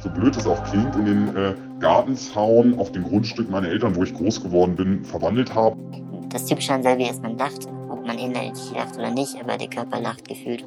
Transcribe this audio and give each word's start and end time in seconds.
so 0.00 0.08
blöd 0.08 0.36
es 0.36 0.46
auch 0.46 0.62
klingt, 0.64 0.94
in 0.96 1.04
den 1.04 1.36
äh, 1.36 1.54
Gartenzaun 1.78 2.78
auf 2.78 2.92
dem 2.92 3.04
Grundstück 3.04 3.50
meiner 3.50 3.68
Eltern, 3.68 3.94
wo 3.96 4.02
ich 4.02 4.14
groß 4.14 4.42
geworden 4.42 4.76
bin, 4.76 5.04
verwandelt 5.04 5.54
habe. 5.54 5.76
Das 6.30 6.46
Typische 6.46 6.72
an 6.72 6.82
Salvia 6.82 7.10
ist, 7.10 7.22
man 7.22 7.36
lacht, 7.36 7.66
ob 7.88 8.06
man 8.06 8.18
innerlich 8.18 8.72
lacht 8.74 8.96
oder 8.96 9.10
nicht, 9.10 9.36
aber 9.42 9.56
der 9.56 9.68
Körper 9.68 10.00
lacht 10.00 10.28
gefühlt. 10.28 10.64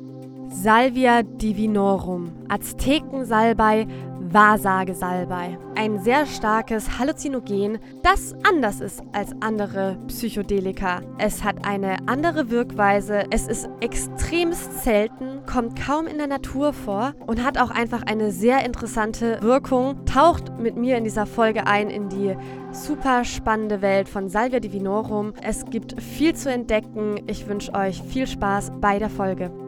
Salvia 0.50 1.24
divinorum, 1.24 2.32
Aztekensalbei, 2.48 3.88
Wahrsagesalbei. 4.34 5.60
Ein 5.76 6.00
sehr 6.00 6.26
starkes 6.26 6.98
Halluzinogen, 6.98 7.78
das 8.02 8.34
anders 8.44 8.82
ist 8.82 9.04
als 9.12 9.32
andere 9.42 9.98
Psychedelika. 10.08 11.02
Es 11.20 11.44
hat 11.44 11.66
eine 11.66 11.98
andere 12.08 12.50
Wirkweise, 12.50 13.26
es 13.30 13.48
ist 13.48 13.70
extremst 13.80 14.84
selten, 14.84 15.46
kommt 15.46 15.80
kaum 15.80 16.08
in 16.08 16.18
der 16.18 16.28
Natur 16.28 16.74
vor 16.74 17.14
und 17.28 17.44
hat 17.44 17.60
auch 17.60 17.70
einfach 17.70 18.02
eine 18.04 18.32
sehr 18.32 18.66
interessante 18.66 19.40
Wirkung. 19.42 20.04
Taucht 20.06 20.60
mit 20.60 20.76
mir 20.76 20.98
in 20.98 21.04
dieser 21.04 21.28
Folge 21.28 21.68
ein 21.68 21.90
in 21.90 22.10
die 22.10 22.36
super 22.72 23.24
spannende 23.24 23.82
Welt 23.82 24.10
von 24.10 24.30
Salvia 24.30 24.60
Divinorum. 24.60 25.34
Es 25.44 25.66
gibt 25.66 26.02
viel 26.02 26.34
zu 26.34 26.52
entdecken. 26.52 27.22
Ich 27.28 27.48
wünsche 27.48 27.74
euch 27.74 28.02
viel 28.02 28.26
Spaß 28.26 28.72
bei 28.82 28.98
der 28.98 29.10
Folge. 29.10 29.63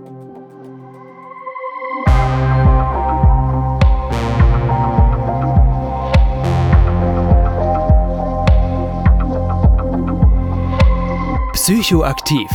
Psychoaktiv. 11.68 12.52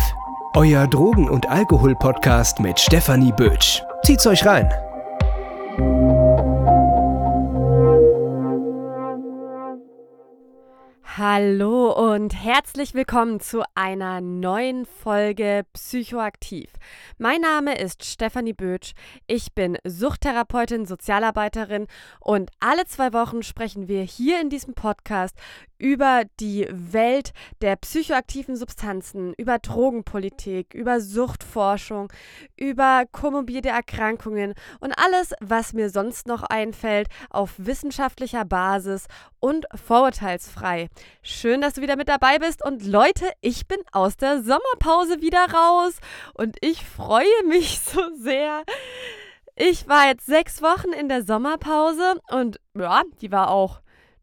Euer 0.55 0.87
Drogen- 0.87 1.29
und 1.29 1.49
Alkohol-Podcast 1.49 2.61
mit 2.61 2.79
Stefanie 2.79 3.33
Bötsch. 3.33 3.83
Zieht's 4.05 4.25
euch 4.25 4.47
rein. 4.47 4.73
Hallo 11.17 11.91
und 11.91 12.33
herzlich 12.35 12.95
willkommen 12.95 13.41
zu 13.41 13.63
einer 13.75 14.21
neuen 14.21 14.87
Folge 14.87 15.65
Psychoaktiv. 15.73 16.71
Mein 17.19 17.41
Name 17.41 17.77
ist 17.77 18.05
Stefanie 18.05 18.53
Bötsch. 18.53 18.93
Ich 19.27 19.53
bin 19.53 19.77
Suchttherapeutin, 19.85 20.87
Sozialarbeiterin 20.87 21.89
und 22.21 22.53
alle 22.61 22.87
zwei 22.87 23.13
Wochen 23.13 23.43
sprechen 23.43 23.89
wir 23.89 24.03
hier 24.03 24.41
in 24.41 24.51
diesem 24.51 24.75
Podcast 24.75 25.35
über 25.81 26.25
die 26.39 26.69
Welt 26.71 27.33
der 27.63 27.77
psychoaktiven 27.77 28.55
Substanzen, 28.55 29.33
über 29.39 29.59
Drogenpolitik, 29.59 30.75
über 30.75 31.01
Suchtforschung, 31.01 32.13
über 32.57 33.05
komorbide 33.11 33.71
Erkrankungen 33.71 34.55
und 34.81 34.93
alles, 34.93 35.33
was 35.41 35.73
mir 35.73 35.89
sonst 35.89 36.27
noch 36.27 36.43
einfällt, 36.43 37.09
auf 37.31 37.55
wissenschaftlicher 37.57 38.45
Basis 38.45 39.07
und 39.41 39.67
vorurteilsfrei. 39.75 40.89
Schön, 41.23 41.63
dass 41.63 41.75
du 41.75 41.81
wieder 41.81 41.97
mit 41.97 42.09
dabei 42.09 42.39
bist 42.39 42.63
und 42.65 42.85
Leute, 42.85 43.31
ich 43.41 43.67
bin 43.67 43.79
aus 43.93 44.19
der 44.19 44.43
Sommerpause 44.43 45.23
wieder 45.23 45.47
raus 45.51 45.95
und 46.35 46.57
ich 46.61 46.85
freue 46.85 47.25
mich 47.49 47.81
so 47.85 48.01
sehr. 48.21 48.65
Ich 49.57 49.89
war 49.89 50.07
jetzt 50.07 50.27
sechs 50.27 50.63
Wochen 50.63 50.93
in 50.93 51.09
der 51.09 51.25
Sommerpause 51.25 52.21
und 52.31 52.61
ja, 52.75 53.03
die 53.21 53.33
war 53.33 53.51
auch 53.51 53.81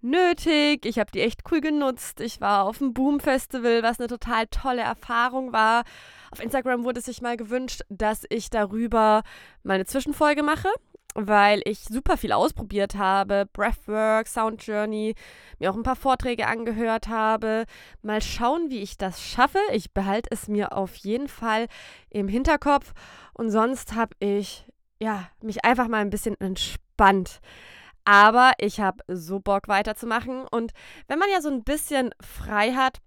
nötig. 0.10 0.86
Ich 0.86 1.00
habe 1.00 1.12
die 1.12 1.22
echt 1.22 1.42
cool 1.52 1.62
genutzt. 1.62 2.22
Ich 2.22 2.42
war 2.42 2.66
auf 2.66 2.80
dem 2.80 2.94
Boom 2.94 3.20
Festival, 3.20 3.84
was 3.84 4.00
eine 4.00 4.08
total 4.08 4.48
tolle 4.48 4.82
Erfahrung 4.82 5.54
war. 5.54 5.84
Auf 6.32 6.42
Instagram 6.42 6.84
wurde 6.84 7.02
sich 7.02 7.22
mal 7.22 7.38
gewünscht, 7.38 7.82
dass 7.90 8.24
ich 8.30 8.50
darüber 8.50 9.24
meine 9.64 9.86
Zwischenfolge 9.86 10.44
mache, 10.44 10.70
weil 11.16 11.62
ich 11.66 11.80
super 11.86 12.18
viel 12.18 12.32
ausprobiert 12.32 12.96
habe. 12.96 13.48
Breathwork, 13.52 14.28
Sound 14.28 14.66
Journey, 14.66 15.16
mir 15.60 15.72
auch 15.72 15.76
ein 15.76 15.84
paar 15.84 15.96
Vorträge 15.96 16.48
angehört 16.48 17.08
habe. 17.08 17.66
Mal 18.02 18.22
schauen, 18.22 18.70
wie 18.70 18.82
ich 18.82 18.98
das 18.98 19.22
schaffe. 19.22 19.60
Ich 19.72 19.94
behalte 19.94 20.30
es 20.32 20.48
mir 20.48 20.76
auf 20.76 20.96
jeden 20.96 21.28
Fall 21.28 21.68
im 22.10 22.28
Hinterkopf. 22.28 22.94
Und 23.34 23.52
sonst 23.52 23.96
habe 23.96 24.16
ich 24.20 24.66
ja, 25.00 25.30
mich 25.42 25.64
einfach 25.64 25.88
mal 25.88 26.02
ein 26.02 26.10
bisschen 26.10 26.40
entspannt. 26.40 27.40
Aber 28.08 28.54
ich 28.58 28.80
habe 28.80 29.04
so 29.10 29.42
Bock 29.42 29.68
weiterzumachen. 29.68 30.46
Und 30.50 30.72
wenn 31.10 31.20
man 31.20 31.30
ja 31.30 31.42
so 31.42 31.50
ein 31.50 31.66
bisschen 31.66 32.12
frei 32.22 32.72
hat, 32.72 33.00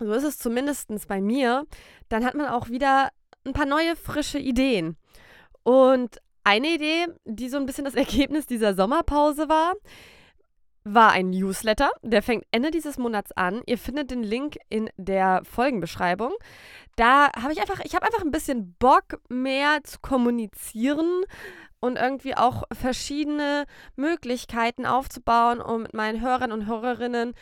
so 0.00 0.12
ist 0.12 0.24
es 0.24 0.38
zumindest 0.38 0.88
bei 1.06 1.20
mir, 1.20 1.66
dann 2.08 2.24
hat 2.24 2.34
man 2.34 2.46
auch 2.46 2.68
wieder 2.68 3.10
ein 3.46 3.52
paar 3.52 3.66
neue, 3.66 3.94
frische 3.94 4.40
Ideen. 4.40 4.96
Und 5.62 6.18
eine 6.42 6.74
Idee, 6.74 7.06
die 7.26 7.48
so 7.48 7.58
ein 7.58 7.66
bisschen 7.66 7.84
das 7.84 7.94
Ergebnis 7.94 8.46
dieser 8.46 8.74
Sommerpause 8.74 9.48
war, 9.48 9.74
war 10.82 11.12
ein 11.12 11.30
Newsletter. 11.30 11.92
Der 12.02 12.20
fängt 12.20 12.44
Ende 12.50 12.72
dieses 12.72 12.98
Monats 12.98 13.30
an. 13.30 13.62
Ihr 13.66 13.78
findet 13.78 14.10
den 14.10 14.24
Link 14.24 14.56
in 14.68 14.90
der 14.96 15.42
Folgenbeschreibung. 15.44 16.32
Da 16.96 17.30
habe 17.40 17.52
ich 17.52 17.60
einfach, 17.60 17.78
ich 17.84 17.94
habe 17.94 18.04
einfach 18.04 18.22
ein 18.22 18.32
bisschen 18.32 18.74
Bock 18.80 19.20
mehr 19.28 19.84
zu 19.84 20.00
kommunizieren 20.00 21.22
und 21.80 21.96
irgendwie 21.96 22.36
auch 22.36 22.64
verschiedene 22.72 23.64
Möglichkeiten 23.96 24.86
aufzubauen, 24.86 25.60
um 25.60 25.82
mit 25.82 25.94
meinen 25.94 26.20
Hörern 26.20 26.52
und 26.52 26.66
Hörerinnen 26.66 27.34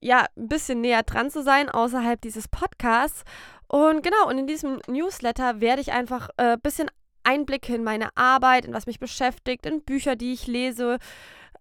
ja 0.00 0.26
ein 0.36 0.48
bisschen 0.48 0.80
näher 0.80 1.02
dran 1.02 1.30
zu 1.30 1.42
sein 1.42 1.70
außerhalb 1.70 2.20
dieses 2.20 2.48
Podcasts. 2.48 3.24
Und 3.68 4.02
genau, 4.02 4.28
und 4.28 4.38
in 4.38 4.46
diesem 4.46 4.80
Newsletter 4.86 5.60
werde 5.60 5.80
ich 5.80 5.92
einfach 5.92 6.28
ein 6.36 6.54
äh, 6.54 6.58
bisschen 6.62 6.90
Einblicke 7.24 7.74
in 7.74 7.82
meine 7.82 8.14
Arbeit, 8.16 8.66
in 8.66 8.74
was 8.74 8.86
mich 8.86 9.00
beschäftigt, 9.00 9.64
in 9.64 9.82
Bücher, 9.82 10.14
die 10.14 10.34
ich 10.34 10.46
lese, 10.46 10.98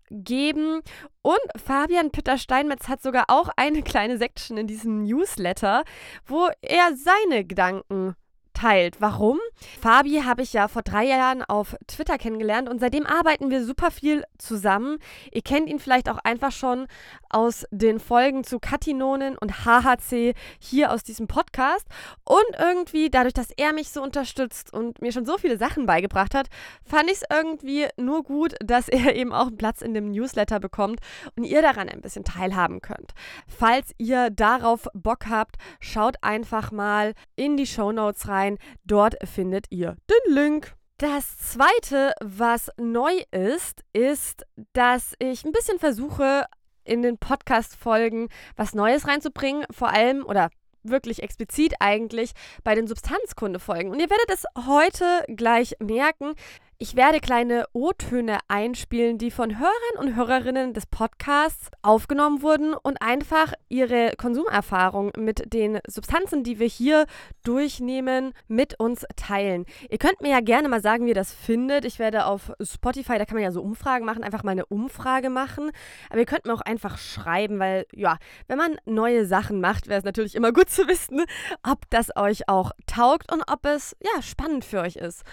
geben. 0.10 0.82
Und 1.22 1.40
Fabian 1.56 2.12
Peter 2.12 2.38
Steinmetz 2.38 2.88
hat 2.88 3.02
sogar 3.02 3.26
auch 3.30 3.50
eine 3.56 3.82
kleine 3.82 4.18
Section 4.18 4.58
in 4.58 4.68
diesem 4.68 5.04
Newsletter, 5.04 5.84
wo 6.26 6.50
er 6.62 6.96
seine 6.96 7.46
Gedanken 7.46 8.16
teilt. 8.54 9.02
Warum? 9.02 9.40
Fabi 9.82 10.22
habe 10.24 10.42
ich 10.42 10.54
ja 10.54 10.68
vor 10.68 10.82
drei 10.82 11.06
Jahren 11.06 11.44
auf 11.44 11.76
Twitter 11.88 12.18
kennengelernt 12.18 12.70
und 12.70 12.80
seitdem 12.80 13.06
arbeiten 13.06 13.50
wir 13.50 13.64
super 13.64 13.92
viel 13.92 14.24
zusammen. 14.38 14.98
Ihr 15.32 15.42
kennt 15.42 15.70
ihn 15.70 15.80
vielleicht 15.80 16.10
auch 16.10 16.18
einfach 16.20 16.52
schon 16.52 16.88
aus 17.30 17.66
den 17.72 18.00
Folgen 18.00 18.44
zu 18.44 18.60
Katinonen 18.60 19.38
und 19.38 19.66
HHC 19.66 20.34
hier 20.60 20.92
aus 20.92 21.04
diesem 21.04 21.28
Podcast. 21.28 21.88
Und 22.26 22.44
irgendwie 22.60 23.10
dadurch, 23.10 23.34
dass 23.34 23.52
er 23.52 23.74
mich 23.74 23.90
so 23.90 24.02
unterstützt 24.02 24.74
und 24.74 25.02
mir 25.02 25.12
schon 25.12 25.26
so 25.26 25.38
viele 25.38 25.58
Sachen 25.58 25.86
beigebracht 25.86 26.36
hat, 26.36 26.48
fand 26.84 27.06
ich 27.10 27.18
es 27.18 27.24
irgendwie 27.32 27.88
nur 27.98 28.24
gut, 28.24 28.56
dass 28.64 28.88
er 28.90 29.16
eben 29.16 29.34
auch 29.34 29.48
einen 29.48 29.58
Platz 29.58 29.82
in 29.82 29.94
dem 29.94 30.12
Newsletter 30.12 30.60
bekommt 30.60 31.00
und 31.36 31.44
ihr 31.44 31.62
daran 31.62 31.90
ein 31.90 32.02
bisschen 32.02 32.24
teilhaben 32.24 32.82
könnt. 32.82 33.14
Falls 33.48 33.94
ihr 33.98 34.30
darauf 34.30 34.88
Bock 34.94 35.28
habt, 35.30 35.58
schaut 35.80 36.18
einfach 36.22 36.72
mal 36.72 37.14
in 37.36 37.58
die 37.58 37.68
Show 37.68 37.92
Notes 37.92 38.28
rein. 38.28 38.58
Dort 38.86 39.16
findet 39.28 39.43
ihr 39.72 39.96
den 40.10 40.34
Link. 40.34 40.76
Das 40.98 41.38
zweite, 41.38 42.14
was 42.22 42.70
neu 42.78 43.24
ist, 43.32 43.84
ist, 43.94 44.46
dass 44.74 45.16
ich 45.20 45.44
ein 45.44 45.52
bisschen 45.52 45.80
versuche, 45.80 46.46
in 46.86 47.02
den 47.02 47.18
Podcast-Folgen 47.18 48.30
was 48.56 48.74
Neues 48.74 49.08
reinzubringen. 49.08 49.66
Vor 49.72 49.90
allem, 49.90 50.26
oder 50.26 50.50
wirklich 50.84 51.24
explizit 51.24 51.74
eigentlich, 51.80 52.34
bei 52.64 52.76
den 52.76 52.88
Substanzkunde-Folgen. 52.88 53.90
Und 53.90 54.00
ihr 54.00 54.10
werdet 54.10 54.30
es 54.30 54.46
heute 54.68 55.26
gleich 55.36 55.76
merken. 55.80 56.34
Ich 56.80 56.96
werde 56.96 57.20
kleine 57.20 57.66
O-Töne 57.74 58.40
einspielen, 58.48 59.20
die 59.20 59.30
von 59.30 59.60
Hörern 59.60 59.98
und 60.00 60.16
Hörerinnen 60.16 60.74
des 60.74 60.88
Podcasts 60.88 61.70
aufgenommen 61.84 62.42
wurden 62.42 62.74
und 62.74 63.00
einfach 63.00 63.54
ihre 63.70 64.14
Konsumerfahrung 64.18 65.14
mit 65.16 65.54
den 65.54 65.80
Substanzen, 65.88 66.44
die 66.44 66.58
wir 66.58 66.68
hier 66.68 67.06
durchnehmen, 67.44 68.34
mit 68.48 68.80
uns 68.80 69.06
teilen. 69.16 69.66
Ihr 69.88 70.00
könnt 70.00 70.22
mir 70.22 70.32
ja 70.32 70.40
gerne 70.40 70.68
mal 70.68 70.82
sagen, 70.82 71.06
wie 71.06 71.10
ihr 71.10 71.16
das 71.16 71.32
findet. 71.32 71.86
Ich 71.86 72.00
werde 72.00 72.26
auf 72.26 72.52
Spotify, 72.62 73.20
da 73.20 73.26
kann 73.26 73.36
man 73.36 73.44
ja 73.44 73.52
so 73.52 73.62
Umfragen 73.62 74.06
machen, 74.06 74.24
einfach 74.24 74.44
mal 74.44 74.52
eine 74.52 74.66
Umfrage 74.66 75.30
machen. 75.30 75.72
Aber 76.10 76.20
ihr 76.20 76.26
könnt 76.26 76.46
mir 76.46 76.54
auch 76.54 76.62
einfach 76.62 76.98
schreiben, 76.98 77.60
weil 77.60 77.86
ja, 77.94 78.18
wenn 78.48 78.58
man 78.58 78.78
neue 78.86 79.28
Sachen 79.28 79.62
macht, 79.62 79.88
wäre 79.88 80.00
es 80.00 80.06
natürlich 80.06 80.36
immer 80.36 80.52
gut 80.52 80.72
zu 80.72 80.88
wissen, 80.88 81.24
ob 81.62 81.88
das 81.92 82.16
euch 82.18 82.50
auch 82.50 82.72
taugt 82.88 83.32
und 83.32 83.44
ob 83.50 83.64
es 83.68 83.96
ja 84.02 84.22
spannend 84.24 84.66
für 84.66 84.82
euch 84.82 84.96
ist. 84.96 85.24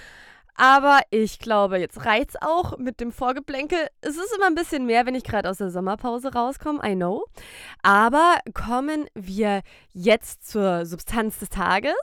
Aber 0.61 1.01
ich 1.09 1.39
glaube, 1.39 1.79
jetzt 1.79 2.05
reicht's 2.05 2.37
auch 2.39 2.77
mit 2.77 3.01
dem 3.01 3.12
Vorgeplänkel. 3.12 3.79
Es 4.03 4.19
ist 4.19 4.31
immer 4.37 4.45
ein 4.45 4.55
bisschen 4.55 4.85
mehr, 4.85 5.07
wenn 5.07 5.15
ich 5.15 5.25
gerade 5.25 5.49
aus 5.49 5.57
der 5.57 5.71
Sommerpause 5.71 6.35
rauskomme, 6.35 6.81
I 6.87 6.95
know. 6.95 7.25
Aber 7.83 8.37
kommen 8.53 9.07
wir 9.15 9.62
jetzt 9.95 10.47
zur 10.47 10.85
Substanz 10.85 11.39
des 11.39 11.49
Tages, 11.49 11.95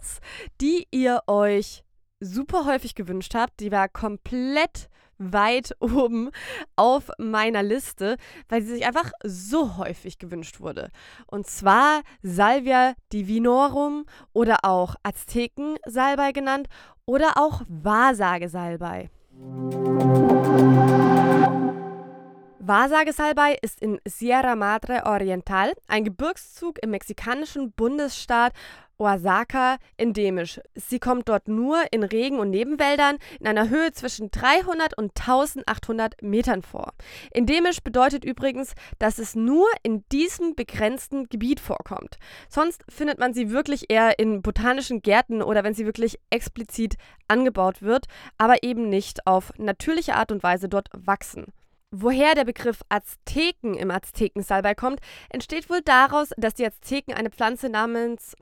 die 0.60 0.88
ihr 0.90 1.22
euch 1.28 1.84
super 2.20 2.66
häufig 2.66 2.96
gewünscht 2.96 3.36
habt. 3.36 3.60
Die 3.60 3.72
war 3.72 3.90
komplett 3.90 4.90
weit 5.18 5.76
oben 5.80 6.32
auf 6.76 7.10
meiner 7.18 7.64
Liste, 7.64 8.18
weil 8.50 8.62
sie 8.62 8.74
sich 8.74 8.86
einfach 8.86 9.12
so 9.24 9.78
häufig 9.78 10.20
gewünscht 10.20 10.60
wurde. 10.60 10.90
Und 11.28 11.48
zwar 11.48 12.02
Salvia 12.22 12.94
divinorum 13.14 14.06
oder 14.34 14.60
auch 14.64 14.96
Azteken-Salbei 15.04 16.32
genannt 16.32 16.68
oder 17.06 17.38
auch 17.38 17.62
Wahrsagesalbei. 17.68 19.10
Wahrsagesalbei 22.60 23.58
ist 23.62 23.82
in 23.82 24.00
Sierra 24.06 24.58
Madre 24.58 25.04
Oriental, 25.06 25.72
ein 25.88 26.04
Gebirgszug 26.04 26.80
im 26.84 26.92
mexikanischen 26.92 27.72
Bundesstaat 27.72 28.52
Oaxaca, 28.98 29.78
endemisch. 29.98 30.60
Sie 30.76 31.00
kommt 31.00 31.30
dort 31.30 31.48
nur 31.48 31.82
in 31.92 32.04
Regen- 32.04 32.40
und 32.40 32.50
Nebenwäldern 32.50 33.18
in 33.40 33.48
einer 33.48 33.70
Höhe 33.70 33.92
zwischen 33.92 34.32
300 34.32 34.98
und 34.98 35.12
1800 35.20 36.22
Metern 36.22 36.62
vor. 36.62 36.94
Endemisch 37.32 37.82
bedeutet 37.82 38.26
übrigens, 38.26 38.74
dass 39.00 39.20
es 39.20 39.36
nur 39.36 39.68
in 39.84 40.04
diesem 40.12 40.56
begrenzten 40.56 41.30
Gebiet 41.30 41.60
vorkommt. 41.60 42.18
Sonst 42.50 42.84
findet 42.90 43.20
man 43.20 43.34
sie 43.34 43.52
wirklich 43.52 43.90
eher 43.90 44.20
in 44.20 44.42
botanischen 44.42 45.02
Gärten 45.02 45.42
oder 45.42 45.64
wenn 45.64 45.74
sie 45.74 45.86
wirklich 45.86 46.20
explizit 46.30 46.96
angebaut 47.28 47.82
wird, 47.82 48.06
aber 48.38 48.64
eben 48.64 48.90
nicht 48.90 49.28
auf 49.28 49.54
natürliche 49.58 50.16
Art 50.16 50.32
und 50.32 50.44
Weise 50.44 50.70
dort 50.70 50.90
wachsen. 50.94 51.46
Woher 51.92 52.36
der 52.36 52.44
Begriff 52.44 52.82
Azteken 52.90 53.76
im 53.76 53.92
Aztekensalbei 53.92 54.76
kommt, 54.76 55.00
entsteht 55.30 55.70
wohl 55.70 55.82
daraus, 55.82 56.32
dass 56.36 56.54
die 56.54 56.66
Azteken 56.66 57.14
eine 57.14 57.30
Pflanze 57.30 57.70
namens 57.70 58.36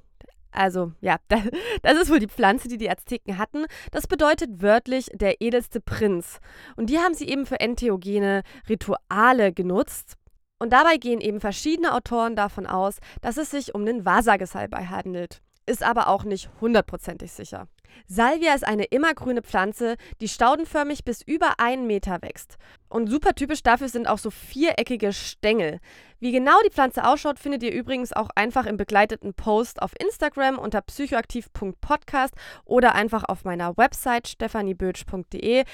Also, 0.50 0.92
ja, 1.02 1.18
das 1.82 2.00
ist 2.00 2.08
wohl 2.08 2.18
die 2.18 2.26
Pflanze, 2.26 2.68
die 2.68 2.78
die 2.78 2.88
Azteken 2.88 3.36
hatten. 3.36 3.66
Das 3.90 4.06
bedeutet 4.06 4.62
wörtlich 4.62 5.10
der 5.12 5.42
edelste 5.42 5.82
Prinz. 5.82 6.40
Und 6.74 6.88
die 6.88 7.00
haben 7.00 7.12
sie 7.12 7.28
eben 7.28 7.44
für 7.44 7.60
entheogene 7.60 8.44
Rituale 8.66 9.52
genutzt. 9.52 10.14
Und 10.58 10.72
dabei 10.72 10.96
gehen 10.96 11.20
eben 11.20 11.40
verschiedene 11.40 11.94
Autoren 11.94 12.34
davon 12.34 12.66
aus, 12.66 12.96
dass 13.20 13.36
es 13.36 13.50
sich 13.50 13.74
um 13.74 13.84
den 13.84 14.06
Wahrsagesalbei 14.06 14.86
handelt 14.86 15.42
ist 15.66 15.82
aber 15.82 16.08
auch 16.08 16.24
nicht 16.24 16.50
hundertprozentig 16.60 17.32
sicher. 17.32 17.68
Salvia 18.06 18.54
ist 18.54 18.66
eine 18.66 18.84
immergrüne 18.84 19.42
Pflanze, 19.42 19.96
die 20.20 20.28
staudenförmig 20.28 21.04
bis 21.04 21.22
über 21.22 21.54
einen 21.58 21.86
Meter 21.86 22.20
wächst. 22.22 22.56
Und 22.88 23.08
super 23.08 23.34
typisch 23.34 23.62
dafür 23.62 23.88
sind 23.88 24.06
auch 24.06 24.18
so 24.18 24.30
viereckige 24.30 25.12
Stängel. 25.12 25.78
Wie 26.18 26.32
genau 26.32 26.54
die 26.64 26.70
Pflanze 26.70 27.04
ausschaut, 27.04 27.38
findet 27.38 27.62
ihr 27.62 27.72
übrigens 27.72 28.12
auch 28.12 28.28
einfach 28.34 28.66
im 28.66 28.76
begleiteten 28.76 29.34
Post 29.34 29.82
auf 29.82 29.92
Instagram 29.98 30.58
unter 30.58 30.80
psychoaktiv.podcast 30.82 32.34
oder 32.64 32.94
einfach 32.94 33.24
auf 33.24 33.44
meiner 33.44 33.76
Website 33.76 34.28
stephaniebötsch.de, 34.28 35.64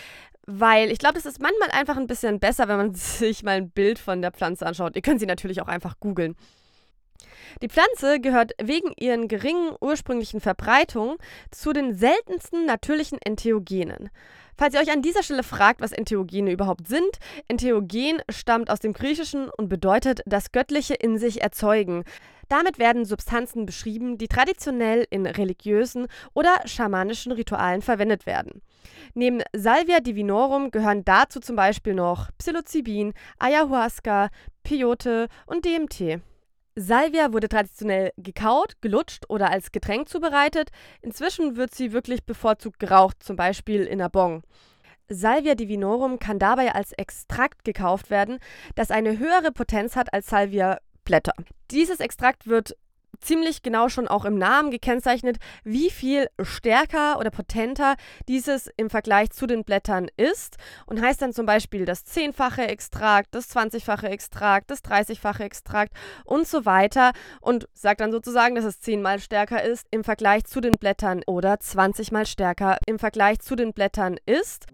weil 0.47 0.91
ich 0.91 0.99
glaube, 0.99 1.15
das 1.15 1.27
ist 1.27 1.41
manchmal 1.41 1.71
einfach 1.73 1.97
ein 1.97 2.07
bisschen 2.07 2.41
besser, 2.41 2.69
wenn 2.69 2.79
man 2.79 2.95
sich 2.95 3.43
mal 3.43 3.57
ein 3.57 3.71
Bild 3.71 3.99
von 3.99 4.23
der 4.23 4.33
Pflanze 4.33 4.67
anschaut. 4.67 4.97
Ihr 4.97 5.03
könnt 5.03 5.21
sie 5.21 5.27
natürlich 5.27 5.61
auch 5.61 5.69
einfach 5.69 6.01
googeln. 6.01 6.37
Die 7.63 7.69
Pflanze 7.69 8.21
gehört 8.21 8.53
wegen 8.63 8.93
ihren 8.97 9.29
geringen 9.29 9.75
ursprünglichen 9.81 10.41
Verbreitung 10.41 11.17
zu 11.51 11.73
den 11.73 11.95
seltensten 11.95 12.67
natürlichen 12.67 13.19
Entheogenen. 13.23 14.11
Falls 14.57 14.75
ihr 14.75 14.81
euch 14.81 14.91
an 14.91 15.03
dieser 15.03 15.23
Stelle 15.23 15.45
fragt, 15.45 15.81
was 15.81 15.93
Entheogene 15.93 16.51
überhaupt 16.51 16.89
sind, 16.89 17.19
Entheogen 17.47 18.21
stammt 18.29 18.71
aus 18.71 18.81
dem 18.81 18.93
Griechischen 18.93 19.49
und 19.51 19.69
bedeutet 19.69 20.21
das 20.27 20.51
Göttliche 20.51 20.95
in 20.95 21.17
sich 21.17 21.43
erzeugen. 21.43 22.03
Damit 22.49 22.79
werden 22.79 23.05
Substanzen 23.05 23.67
beschrieben, 23.67 24.19
die 24.19 24.27
traditionell 24.27 25.07
in 25.11 25.27
religiösen 25.27 26.09
oder 26.35 26.51
schamanischen 26.65 27.31
Ritualen 27.31 27.83
verwendet 27.83 28.27
werden. 28.27 28.63
Neben 29.15 29.43
Salvia 29.55 30.01
divinorum 30.01 30.71
gehören 30.71 31.05
dazu 31.05 31.41
zum 31.41 31.55
Beispiel 31.55 31.95
noch 31.95 32.31
Psilocybin, 32.39 33.13
Ayahuasca, 33.39 34.31
Peyote 34.65 35.29
und 35.47 35.65
DMT. 35.65 36.21
Salvia 36.81 37.33
wurde 37.33 37.49
traditionell 37.49 38.13
gekaut, 38.17 38.81
gelutscht 38.81 39.25
oder 39.29 39.51
als 39.51 39.73
Getränk 39.73 40.09
zubereitet. 40.09 40.71
Inzwischen 41.03 41.57
wird 41.57 41.75
sie 41.75 41.93
wirklich 41.93 42.25
bevorzugt 42.25 42.79
geraucht, 42.79 43.21
zum 43.21 43.35
Beispiel 43.35 43.83
in 43.83 44.01
einer 44.01 44.09
Bong. 44.09 44.45
Salvia 45.09 45.57
divinorum 45.57 46.21
kann 46.21 46.39
dabei 46.39 46.73
als 46.75 46.93
Extrakt 46.93 47.65
gekauft 47.65 48.11
werden, 48.11 48.39
das 48.77 48.93
eine 48.93 49.19
höhere 49.19 49.51
Potenz 49.51 49.97
hat 49.97 50.13
als 50.13 50.29
Salvia 50.29 50.79
Blätter. 51.03 51.33
Dieses 51.73 51.99
Extrakt 51.99 52.47
wird 52.47 52.77
ziemlich 53.21 53.63
genau 53.63 53.89
schon 53.89 54.09
auch 54.09 54.25
im 54.25 54.39
Namen 54.39 54.71
gekennzeichnet, 54.71 55.39
wie 55.65 55.91
viel 55.91 56.29
stärker 56.43 57.19
oder 57.19 57.31
potenter 57.31 57.97
dieses 58.29 58.69
im 58.77 58.91
Vergleich 58.91 59.31
zu 59.31 59.47
den 59.47 59.65
Blättern 59.65 60.09
ist 60.17 60.57
und 60.87 61.01
heißt 61.01 61.23
dann 61.23 61.33
zum 61.33 61.47
Beispiel 61.47 61.85
das 61.85 62.05
zehnfache 62.05 62.67
Extrakt, 62.69 63.35
das 63.35 63.49
zwanzigfache 63.49 64.09
Extrakt, 64.09 64.71
das 64.71 64.83
dreißigfache 64.83 65.45
Extrakt 65.45 65.93
und 66.25 66.47
so 66.47 66.65
weiter 66.65 67.13
und 67.41 67.69
sagt 67.75 68.01
dann 68.01 68.13
sozusagen, 68.13 68.55
dass 68.55 68.65
es 68.65 68.81
zehnmal 68.81 69.19
stärker 69.19 69.63
ist 69.63 69.87
im 69.91 70.05
Vergleich 70.05 70.45
zu 70.45 70.61
den 70.61 70.79
Blättern 70.79 71.23
oder 71.27 71.61
zwanzigmal 71.61 72.27
stärker 72.27 72.79
im 72.87 72.99
Vergleich 72.99 73.41
zu 73.41 73.57
den 73.57 73.73
Blättern 73.73 74.17
ist. 74.27 74.67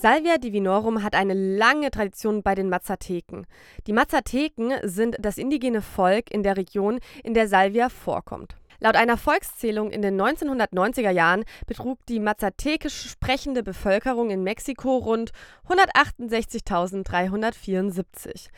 Salvia 0.00 0.38
divinorum 0.38 1.02
hat 1.02 1.16
eine 1.16 1.34
lange 1.34 1.90
Tradition 1.90 2.44
bei 2.44 2.54
den 2.54 2.68
Mazateken. 2.68 3.48
Die 3.88 3.92
Mazateken 3.92 4.74
sind 4.84 5.16
das 5.18 5.38
indigene 5.38 5.82
Volk 5.82 6.30
in 6.30 6.44
der 6.44 6.56
Region, 6.56 7.00
in 7.24 7.34
der 7.34 7.48
Salvia 7.48 7.88
vorkommt. 7.88 8.54
Laut 8.78 8.94
einer 8.94 9.16
Volkszählung 9.16 9.90
in 9.90 10.00
den 10.00 10.14
1990er 10.20 11.10
Jahren 11.10 11.44
betrug 11.66 11.98
die 12.06 12.20
mazatekisch 12.20 13.10
sprechende 13.10 13.64
Bevölkerung 13.64 14.30
in 14.30 14.44
Mexiko 14.44 14.98
rund 14.98 15.32
168.374. 15.68 18.50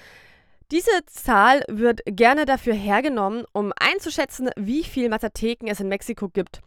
Diese 0.71 0.91
Zahl 1.07 1.65
wird 1.69 2.03
gerne 2.05 2.45
dafür 2.45 2.75
hergenommen, 2.75 3.47
um 3.53 3.73
einzuschätzen, 3.81 4.51
wie 4.57 4.85
viel 4.85 5.09
Mazateken 5.09 5.69
es 5.69 5.81
in 5.81 5.89
Mexiko 5.89 6.29
gibt. 6.29 6.61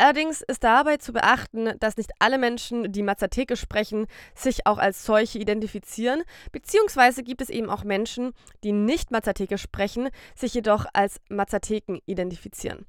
Allerdings 0.00 0.40
ist 0.40 0.64
dabei 0.64 0.96
zu 0.96 1.12
beachten, 1.12 1.74
dass 1.78 1.98
nicht 1.98 2.12
alle 2.20 2.38
Menschen, 2.38 2.90
die 2.90 3.02
Mazateke 3.02 3.54
sprechen, 3.54 4.06
sich 4.34 4.66
auch 4.66 4.78
als 4.78 5.04
solche 5.04 5.38
identifizieren, 5.38 6.22
beziehungsweise 6.52 7.22
gibt 7.22 7.42
es 7.42 7.50
eben 7.50 7.68
auch 7.68 7.84
Menschen, 7.84 8.32
die 8.64 8.72
nicht 8.72 9.10
Mazateke 9.10 9.58
sprechen, 9.58 10.08
sich 10.34 10.54
jedoch 10.54 10.86
als 10.94 11.20
Mazateken 11.28 12.00
identifizieren. 12.06 12.86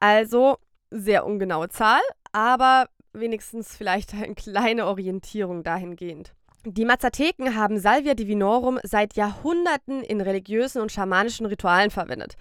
Also 0.00 0.56
sehr 0.90 1.24
ungenaue 1.24 1.68
Zahl, 1.68 2.00
aber 2.32 2.88
wenigstens 3.12 3.76
vielleicht 3.76 4.12
eine 4.12 4.34
kleine 4.34 4.86
Orientierung 4.86 5.62
dahingehend. 5.62 6.34
Die 6.64 6.84
Mazateken 6.84 7.54
haben 7.54 7.78
Salvia 7.78 8.14
divinorum 8.14 8.80
seit 8.82 9.14
Jahrhunderten 9.14 10.02
in 10.02 10.20
religiösen 10.20 10.82
und 10.82 10.90
schamanischen 10.90 11.46
Ritualen 11.46 11.92
verwendet. 11.92 12.34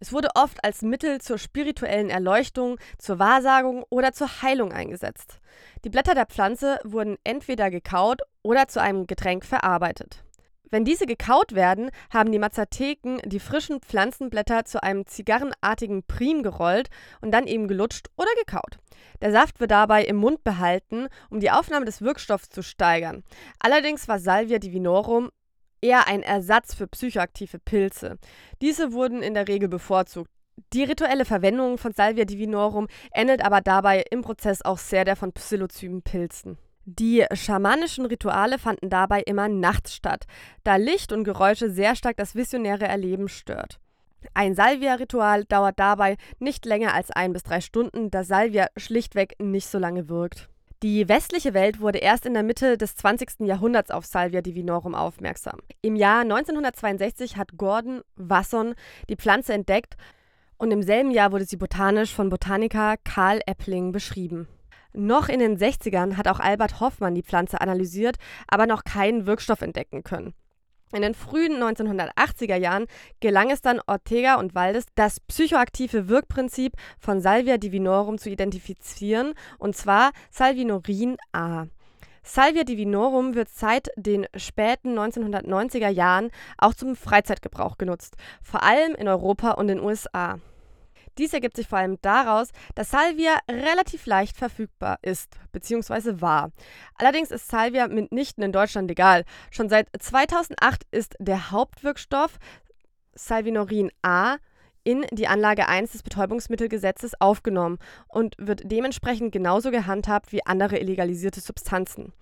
Es 0.00 0.12
wurde 0.12 0.28
oft 0.34 0.64
als 0.64 0.82
Mittel 0.82 1.20
zur 1.20 1.38
spirituellen 1.38 2.10
Erleuchtung, 2.10 2.78
zur 2.98 3.18
Wahrsagung 3.18 3.84
oder 3.90 4.12
zur 4.12 4.42
Heilung 4.42 4.72
eingesetzt. 4.72 5.40
Die 5.84 5.90
Blätter 5.90 6.14
der 6.14 6.26
Pflanze 6.26 6.78
wurden 6.84 7.16
entweder 7.24 7.70
gekaut 7.70 8.20
oder 8.42 8.68
zu 8.68 8.80
einem 8.80 9.06
Getränk 9.06 9.44
verarbeitet. 9.44 10.24
Wenn 10.70 10.84
diese 10.84 11.06
gekaut 11.06 11.54
werden, 11.54 11.90
haben 12.12 12.32
die 12.32 12.38
Mazateken 12.40 13.18
die 13.24 13.38
frischen 13.38 13.80
Pflanzenblätter 13.80 14.64
zu 14.64 14.82
einem 14.82 15.06
zigarrenartigen 15.06 16.02
Prim 16.02 16.42
gerollt 16.42 16.88
und 17.20 17.30
dann 17.30 17.46
eben 17.46 17.68
gelutscht 17.68 18.08
oder 18.16 18.30
gekaut. 18.40 18.78
Der 19.20 19.30
Saft 19.30 19.60
wird 19.60 19.70
dabei 19.70 20.04
im 20.04 20.16
Mund 20.16 20.42
behalten, 20.42 21.06
um 21.30 21.38
die 21.38 21.52
Aufnahme 21.52 21.84
des 21.84 22.02
Wirkstoffs 22.02 22.50
zu 22.50 22.62
steigern. 22.62 23.22
Allerdings 23.60 24.08
war 24.08 24.18
Salvia 24.18 24.58
divinorum 24.58 25.30
eher 25.84 26.08
ein 26.08 26.22
Ersatz 26.22 26.74
für 26.74 26.86
psychoaktive 26.86 27.58
Pilze. 27.58 28.18
Diese 28.62 28.92
wurden 28.92 29.22
in 29.22 29.34
der 29.34 29.46
Regel 29.46 29.68
bevorzugt. 29.68 30.30
Die 30.72 30.84
rituelle 30.84 31.24
Verwendung 31.24 31.78
von 31.78 31.92
Salvia 31.92 32.24
divinorum 32.24 32.88
ähnelt 33.12 33.44
aber 33.44 33.60
dabei 33.60 34.04
im 34.10 34.22
Prozess 34.22 34.62
auch 34.62 34.78
sehr 34.78 35.04
der 35.04 35.16
von 35.16 35.32
Psilocybin-Pilzen. 35.32 36.58
Die 36.86 37.24
schamanischen 37.32 38.06
Rituale 38.06 38.58
fanden 38.58 38.90
dabei 38.90 39.22
immer 39.22 39.48
nachts 39.48 39.94
statt, 39.94 40.26
da 40.64 40.76
Licht 40.76 41.12
und 41.12 41.24
Geräusche 41.24 41.70
sehr 41.70 41.96
stark 41.96 42.16
das 42.16 42.34
visionäre 42.34 42.86
Erleben 42.86 43.28
stört. 43.28 43.80
Ein 44.32 44.54
Salvia-Ritual 44.54 45.44
dauert 45.44 45.78
dabei 45.78 46.16
nicht 46.38 46.64
länger 46.64 46.94
als 46.94 47.10
ein 47.10 47.32
bis 47.32 47.42
drei 47.42 47.60
Stunden, 47.60 48.10
da 48.10 48.24
Salvia 48.24 48.68
schlichtweg 48.76 49.34
nicht 49.38 49.68
so 49.68 49.78
lange 49.78 50.08
wirkt. 50.08 50.48
Die 50.84 51.08
westliche 51.08 51.54
Welt 51.54 51.80
wurde 51.80 51.96
erst 51.96 52.26
in 52.26 52.34
der 52.34 52.42
Mitte 52.42 52.76
des 52.76 52.94
20. 52.94 53.46
Jahrhunderts 53.46 53.90
auf 53.90 54.04
Salvia 54.04 54.42
divinorum 54.42 54.94
aufmerksam. 54.94 55.60
Im 55.80 55.96
Jahr 55.96 56.20
1962 56.20 57.38
hat 57.38 57.56
Gordon 57.56 58.02
Wasson 58.16 58.74
die 59.08 59.16
Pflanze 59.16 59.54
entdeckt 59.54 59.94
und 60.58 60.70
im 60.72 60.82
selben 60.82 61.10
Jahr 61.10 61.32
wurde 61.32 61.46
sie 61.46 61.56
botanisch 61.56 62.12
von 62.12 62.28
Botaniker 62.28 62.96
Karl 63.02 63.40
Eppling 63.46 63.92
beschrieben. 63.92 64.46
Noch 64.92 65.30
in 65.30 65.40
den 65.40 65.56
60ern 65.56 66.18
hat 66.18 66.28
auch 66.28 66.38
Albert 66.38 66.80
Hoffmann 66.80 67.14
die 67.14 67.22
Pflanze 67.22 67.62
analysiert, 67.62 68.16
aber 68.46 68.66
noch 68.66 68.84
keinen 68.84 69.24
Wirkstoff 69.24 69.62
entdecken 69.62 70.02
können. 70.02 70.34
In 70.94 71.02
den 71.02 71.14
frühen 71.14 71.60
1980er 71.60 72.54
Jahren 72.54 72.86
gelang 73.18 73.50
es 73.50 73.60
dann 73.60 73.80
Ortega 73.84 74.36
und 74.36 74.54
Waldes, 74.54 74.86
das 74.94 75.18
psychoaktive 75.18 76.08
Wirkprinzip 76.08 76.74
von 77.00 77.20
Salvia 77.20 77.58
divinorum 77.58 78.16
zu 78.16 78.30
identifizieren, 78.30 79.34
und 79.58 79.74
zwar 79.74 80.12
Salvinorin 80.30 81.16
A. 81.32 81.64
Salvia 82.22 82.62
divinorum 82.62 83.34
wird 83.34 83.48
seit 83.48 83.90
den 83.96 84.28
späten 84.36 84.96
1990er 84.96 85.88
Jahren 85.88 86.30
auch 86.58 86.74
zum 86.74 86.94
Freizeitgebrauch 86.94 87.76
genutzt, 87.76 88.14
vor 88.40 88.62
allem 88.62 88.94
in 88.94 89.08
Europa 89.08 89.50
und 89.50 89.66
den 89.66 89.80
USA. 89.80 90.38
Dies 91.18 91.32
ergibt 91.32 91.56
sich 91.56 91.68
vor 91.68 91.78
allem 91.78 91.98
daraus, 92.02 92.50
dass 92.74 92.90
Salvia 92.90 93.38
relativ 93.50 94.06
leicht 94.06 94.36
verfügbar 94.36 94.98
ist 95.02 95.36
bzw. 95.52 96.20
war. 96.20 96.50
Allerdings 96.96 97.30
ist 97.30 97.48
Salvia 97.48 97.88
mitnichten 97.88 98.42
in 98.42 98.52
Deutschland 98.52 98.88
legal. 98.88 99.24
Schon 99.50 99.68
seit 99.68 99.88
2008 99.98 100.82
ist 100.90 101.14
der 101.18 101.50
Hauptwirkstoff 101.50 102.38
Salvinorin 103.14 103.90
A 104.02 104.36
in 104.82 105.06
die 105.12 105.28
Anlage 105.28 105.66
1 105.66 105.92
des 105.92 106.02
Betäubungsmittelgesetzes 106.02 107.20
aufgenommen 107.20 107.78
und 108.08 108.34
wird 108.38 108.62
dementsprechend 108.64 109.32
genauso 109.32 109.70
gehandhabt 109.70 110.30
wie 110.32 110.44
andere 110.44 110.78
illegalisierte 110.78 111.40
Substanzen. 111.40 112.12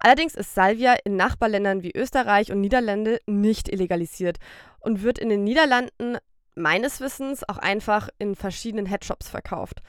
Allerdings 0.00 0.34
ist 0.34 0.54
Salvia 0.54 0.96
in 1.04 1.16
Nachbarländern 1.16 1.82
wie 1.82 1.92
Österreich 1.94 2.52
und 2.52 2.60
Niederlande 2.60 3.20
nicht 3.26 3.68
illegalisiert 3.68 4.38
und 4.80 5.02
wird 5.02 5.18
in 5.18 5.28
den 5.28 5.44
Niederlanden 5.44 6.18
meines 6.58 7.00
Wissens 7.00 7.48
auch 7.48 7.58
einfach 7.58 8.08
in 8.18 8.34
verschiedenen 8.34 8.86
Headshops 8.86 9.28
verkauft. 9.28 9.80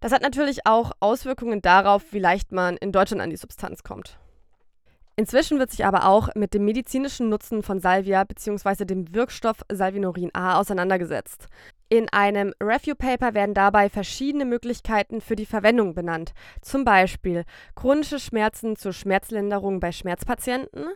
Das 0.00 0.12
hat 0.12 0.22
natürlich 0.22 0.66
auch 0.66 0.92
Auswirkungen 1.00 1.60
darauf, 1.60 2.12
wie 2.12 2.20
leicht 2.20 2.52
man 2.52 2.76
in 2.76 2.92
Deutschland 2.92 3.20
an 3.20 3.30
die 3.30 3.36
Substanz 3.36 3.82
kommt. 3.82 4.18
Inzwischen 5.16 5.58
wird 5.58 5.72
sich 5.72 5.84
aber 5.84 6.06
auch 6.06 6.28
mit 6.36 6.54
dem 6.54 6.64
medizinischen 6.64 7.28
Nutzen 7.28 7.64
von 7.64 7.80
Salvia 7.80 8.22
bzw. 8.22 8.84
dem 8.84 9.12
Wirkstoff 9.12 9.64
Salvinorin 9.68 10.30
A 10.32 10.60
auseinandergesetzt. 10.60 11.48
In 11.88 12.08
einem 12.10 12.52
Review-Paper 12.62 13.34
werden 13.34 13.52
dabei 13.52 13.88
verschiedene 13.88 14.44
Möglichkeiten 14.44 15.20
für 15.20 15.34
die 15.34 15.46
Verwendung 15.46 15.94
benannt. 15.94 16.34
Zum 16.60 16.84
Beispiel 16.84 17.44
chronische 17.74 18.20
Schmerzen 18.20 18.76
zur 18.76 18.92
Schmerzlinderung 18.92 19.80
bei 19.80 19.90
Schmerzpatienten, 19.90 20.86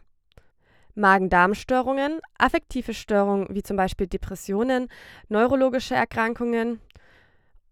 Magen-Darm-Störungen, 0.94 2.20
affektive 2.38 2.94
Störungen 2.94 3.49
wie 3.50 3.62
zum 3.62 3.76
Beispiel 3.76 4.06
Depressionen, 4.06 4.88
neurologische 5.28 5.94
Erkrankungen, 5.94 6.80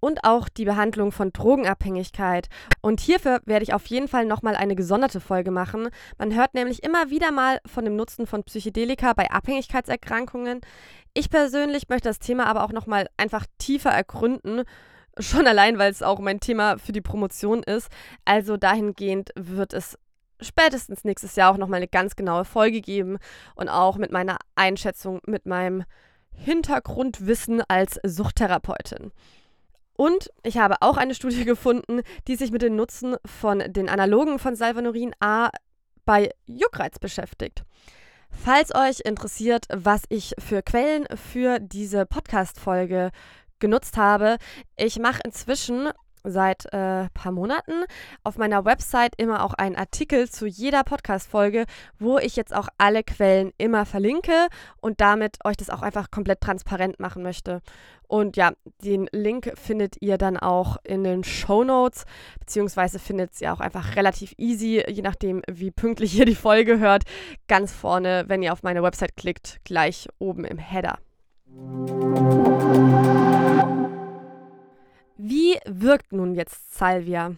und 0.01 0.25
auch 0.25 0.49
die 0.49 0.65
Behandlung 0.65 1.13
von 1.13 1.33
Drogenabhängigkeit. 1.33 2.49
Und 2.81 3.01
hierfür 3.01 3.41
werde 3.45 3.63
ich 3.63 3.75
auf 3.75 3.87
jeden 3.87 4.09
Fall 4.09 4.25
nochmal 4.25 4.57
eine 4.57 4.75
gesonderte 4.75 5.21
Folge 5.21 5.51
machen. 5.51 5.91
Man 6.19 6.35
hört 6.35 6.55
nämlich 6.55 6.83
immer 6.83 7.11
wieder 7.11 7.31
mal 7.31 7.61
von 7.67 7.85
dem 7.85 7.97
Nutzen 7.97 8.27
von 8.27 8.43
Psychedelika 8.43 9.13
bei 9.13 9.31
Abhängigkeitserkrankungen. 9.31 10.61
Ich 11.15 11.31
persönlich 11.31 11.89
möchte 11.89 12.09
das 12.09 12.19
Thema 12.19 12.47
aber 12.47 12.65
auch 12.65 12.73
nochmal 12.73 13.09
einfach 13.17 13.47
tiefer 13.59 13.91
ergründen. 13.91 14.63
Schon 15.19 15.47
allein, 15.47 15.79
weil 15.79 15.91
es 15.91 16.03
auch 16.03 16.19
mein 16.19 16.41
Thema 16.41 16.79
für 16.79 16.93
die 16.93 17.03
Promotion 17.03 17.63
ist. 17.63 17.89
Also 18.25 18.57
dahingehend 18.57 19.31
wird 19.37 19.75
es 19.75 19.99
spätestens 20.41 21.05
nächstes 21.05 21.37
Jahr 21.37 21.53
auch 21.53 21.57
nochmal 21.57 21.79
eine 21.79 21.89
ganz 21.89 22.17
genaue 22.17 22.45
Folge 22.45 22.81
geben 22.81 23.19
und 23.55 23.69
auch 23.69 23.97
mit 23.97 24.13
meiner 24.13 24.39
Einschätzung, 24.55 25.21
mit 25.27 25.47
meinem 25.47 25.85
Hintergrundwissen 26.33 27.63
als 27.69 28.01
Suchttherapeutin. 28.03 29.13
Und 29.95 30.31
ich 30.43 30.57
habe 30.57 30.77
auch 30.81 30.97
eine 30.97 31.15
Studie 31.15 31.45
gefunden, 31.45 32.01
die 32.27 32.37
sich 32.37 32.51
mit 32.51 32.63
dem 32.63 32.75
Nutzen 32.75 33.17
von 33.27 33.59
den 33.59 33.89
Analogen 33.89 34.39
von 34.39 34.57
Salvanorin 34.57 35.13
A 35.21 35.51
bei 36.07 36.31
Juckreiz 36.47 36.99
beschäftigt. 36.99 37.65
Falls 38.31 38.75
euch 38.75 39.01
interessiert, 39.05 39.67
was 39.71 40.05
ich 40.09 40.35
für 40.39 40.63
Quellen 40.63 41.07
für 41.17 41.59
diese 41.59 42.07
Podcast-Folge 42.07 43.11
genutzt 43.59 43.97
habe, 43.99 44.39
ich 44.77 44.99
mache 44.99 45.21
inzwischen 45.25 45.91
seit 46.25 46.73
ein 46.73 47.07
äh, 47.07 47.11
paar 47.11 47.33
Monaten 47.33 47.85
auf 48.25 48.39
meiner 48.39 48.65
Website 48.65 49.15
immer 49.17 49.45
auch 49.45 49.55
einen 49.55 49.77
Artikel 49.77 50.29
zu 50.31 50.47
jeder 50.47 50.85
Podcast-Folge, 50.85 51.67
wo 51.99 52.19
ich 52.19 52.37
jetzt 52.37 52.55
auch 52.55 52.69
alle 52.79 53.03
Quellen 53.03 53.53
immer 53.59 53.87
verlinke 53.87 54.49
und 54.81 55.01
damit 55.01 55.39
euch 55.45 55.57
das 55.57 55.71
auch 55.71 55.83
einfach 55.83 56.11
komplett 56.11 56.41
transparent 56.41 57.01
machen 57.01 57.23
möchte. 57.23 57.61
Und 58.11 58.37
ja, 58.37 58.53
den 58.83 59.09
Link 59.13 59.53
findet 59.55 59.97
ihr 60.01 60.19
dann 60.19 60.37
auch 60.37 60.79
in 60.83 61.05
den 61.05 61.23
Show 61.23 61.63
Notes, 61.63 62.07
beziehungsweise 62.41 62.99
findet 62.99 63.41
ihr 63.41 63.53
auch 63.53 63.61
einfach 63.61 63.95
relativ 63.95 64.35
easy, 64.37 64.83
je 64.89 65.03
nachdem, 65.03 65.43
wie 65.49 65.71
pünktlich 65.71 66.19
ihr 66.19 66.25
die 66.25 66.35
Folge 66.35 66.81
hört, 66.81 67.05
ganz 67.47 67.73
vorne, 67.73 68.25
wenn 68.27 68.43
ihr 68.43 68.53
auf 68.53 68.65
meine 68.65 68.83
Website 68.83 69.17
klickt, 69.17 69.61
gleich 69.63 70.09
oben 70.19 70.45
im 70.45 70.59
Header. 70.59 70.99
Wie 75.23 75.59
wirkt 75.67 76.15
nun 76.15 76.35
jetzt 76.35 76.79
Salvia? 76.79 77.35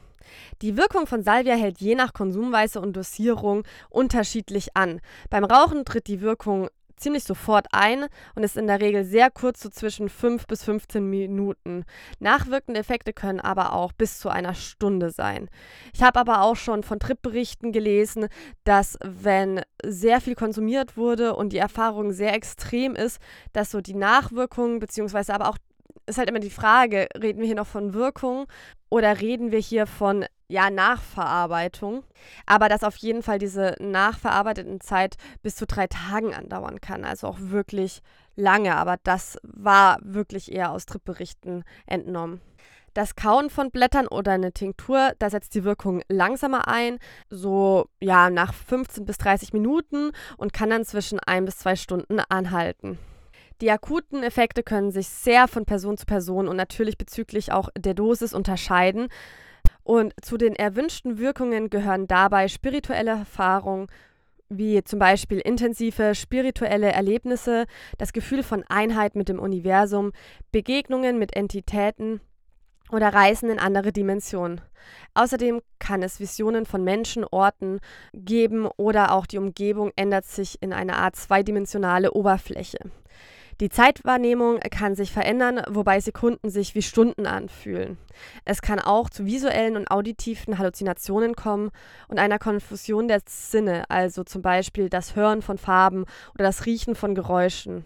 Die 0.61 0.77
Wirkung 0.77 1.09
von 1.09 1.25
Salvia 1.25 1.57
hält 1.57 1.81
je 1.81 1.97
nach 1.97 2.13
Konsumweise 2.13 2.81
und 2.81 2.97
Dosierung 2.97 3.65
unterschiedlich 3.91 4.77
an. 4.77 5.01
Beim 5.31 5.43
Rauchen 5.43 5.85
tritt 5.85 6.07
die 6.07 6.21
Wirkung 6.21 6.69
ziemlich 6.95 7.25
sofort 7.25 7.67
ein 7.73 8.07
und 8.37 8.45
ist 8.45 8.57
in 8.57 8.69
der 8.69 8.81
Regel 8.81 9.05
sehr 9.05 9.33
kurz, 9.33 9.61
so 9.61 9.69
zwischen 9.69 10.09
5 10.09 10.47
bis 10.47 10.63
15 10.63 11.05
Minuten. 11.05 11.85
Nachwirkende 12.21 12.79
Effekte 12.79 13.13
können 13.13 13.41
aber 13.41 13.73
auch 13.73 13.91
bis 13.91 14.21
zu 14.21 14.29
einer 14.29 14.55
Stunde 14.55 15.11
sein. 15.11 15.51
Ich 15.93 16.05
habe 16.05 16.21
aber 16.21 16.43
auch 16.43 16.55
schon 16.55 16.85
von 16.85 17.01
Trip-Berichten 17.01 17.73
gelesen, 17.73 18.29
dass 18.63 18.97
wenn 19.03 19.61
sehr 19.85 20.21
viel 20.21 20.37
konsumiert 20.37 20.97
wurde 20.97 21.35
und 21.35 21.53
die 21.53 21.59
Erfahrung 21.59 22.13
sehr 22.13 22.33
extrem 22.33 22.95
ist, 22.95 23.19
dass 23.53 23.73
so 23.73 23.81
die 23.81 23.95
Nachwirkungen 23.95 24.79
beziehungsweise 24.79 25.35
aber 25.35 25.49
auch 25.49 25.59
ist 26.07 26.19
halt 26.19 26.29
immer 26.29 26.41
die 26.41 26.51
Frage, 26.51 27.09
reden 27.21 27.41
wir 27.41 27.47
hier 27.47 27.57
noch 27.57 27.67
von 27.67 27.95
Wirkung 27.95 28.47
oder 28.89 29.21
reden 29.21 29.53
wir 29.53 29.59
hier 29.59 29.87
von 29.87 30.27
ja, 30.49 30.71
Nachverarbeitung. 30.71 32.05
Aber 32.47 32.69
dass 32.69 32.85
auf 32.85 32.97
jeden 32.97 33.23
Fall 33.23 33.39
diese 33.39 33.75
nachverarbeiteten 33.81 34.81
Zeit 34.81 35.17
bis 35.43 35.57
zu 35.57 35.67
drei 35.67 35.87
Tagen 35.87 36.35
andauern 36.35 36.81
kann. 36.81 37.05
Also 37.05 37.27
auch 37.27 37.39
wirklich 37.41 38.03
lange. 38.37 38.77
Aber 38.77 38.97
das 39.03 39.39
war 39.43 39.99
wirklich 40.03 40.53
eher 40.53 40.71
aus 40.71 40.85
Trippberichten 40.85 41.65
entnommen. 41.87 42.43
Das 42.95 43.17
Kauen 43.17 43.49
von 43.49 43.71
Blättern 43.71 44.07
oder 44.07 44.33
eine 44.33 44.53
Tinktur, 44.53 45.13
da 45.19 45.31
setzt 45.31 45.55
die 45.55 45.65
Wirkung 45.65 46.03
langsamer 46.09 46.69
ein, 46.69 46.99
so 47.31 47.87
ja 48.01 48.29
nach 48.29 48.53
15 48.53 49.07
bis 49.07 49.17
30 49.17 49.55
Minuten 49.55 50.13
und 50.37 50.53
kann 50.53 50.69
dann 50.69 50.85
zwischen 50.85 51.19
ein 51.19 51.47
bis 51.47 51.57
zwei 51.57 51.75
Stunden 51.75 52.21
anhalten. 52.29 52.99
Die 53.63 53.71
akuten 53.71 54.25
Effekte 54.25 54.65
können 54.65 54.91
sich 54.91 55.07
sehr 55.07 55.47
von 55.47 55.65
Person 55.65 55.97
zu 55.97 56.05
Person 56.05 56.49
und 56.49 56.57
natürlich 56.57 56.99
bezüglich 56.99 57.53
auch 57.53 57.69
der 57.79 57.95
Dosis 57.95 58.35
unterscheiden. 58.35 59.07
Und 59.85 60.15
zu 60.21 60.37
den 60.37 60.57
erwünschten 60.57 61.19
Wirkungen 61.19 61.71
gehören 61.71 62.09
dabei 62.09 62.49
spirituelle 62.49 63.13
Erfahrungen, 63.13 63.87
wie 64.49 64.83
zum 64.83 64.99
Beispiel 64.99 65.39
intensive 65.39 66.17
spirituelle 66.17 66.91
Erlebnisse, 66.91 67.67
das 67.99 68.13
Gefühl 68.13 68.43
von 68.43 68.65
Einheit 68.69 69.15
mit 69.15 69.29
dem 69.29 69.39
Universum, 69.39 70.11
Begegnungen 70.51 71.21
mit 71.21 71.37
Entitäten 71.37 72.21
oder 72.91 73.15
Reisen 73.15 73.49
in 73.49 73.61
andere 73.61 73.93
Dimensionen. 73.93 74.61
Außerdem 75.15 75.61
kann 75.79 76.03
es 76.03 76.19
Visionen 76.19 76.67
von 76.67 76.83
Menschen, 76.83 77.25
Orten 77.31 77.79
geben 78.13 78.67
oder 78.77 79.13
auch 79.13 79.27
die 79.27 79.39
Umgebung 79.39 79.93
ändert 79.95 80.25
sich 80.25 80.61
in 80.61 80.73
eine 80.73 80.97
Art 80.97 81.15
zweidimensionale 81.15 82.11
Oberfläche. 82.11 82.91
Die 83.61 83.69
Zeitwahrnehmung 83.69 84.61
kann 84.71 84.95
sich 84.95 85.13
verändern, 85.13 85.63
wobei 85.69 86.01
Sekunden 86.01 86.51
sich 86.51 86.75
wie 86.75 86.83
Stunden 86.83 87.27
anfühlen. 87.27 87.99
Es 88.45 88.63
kann 88.63 88.81
auch 88.81 89.11
zu 89.11 89.27
visuellen 89.27 89.77
und 89.77 89.91
auditiven 89.91 90.59
Halluzinationen 90.59 91.35
kommen 91.35 91.71
und 92.09 92.19
einer 92.19 92.39
Konfusion 92.39 93.09
der 93.09 93.21
Sinne, 93.27 93.85
also 93.89 94.25
zum 94.25 94.43
Beispiel 94.43 94.89
das 94.89 95.15
Hören 95.17 95.43
von 95.43 95.59
Farben 95.59 96.05
oder 96.35 96.45
das 96.45 96.67
Riechen 96.67 96.95
von 96.95 97.15
Geräuschen. 97.15 97.85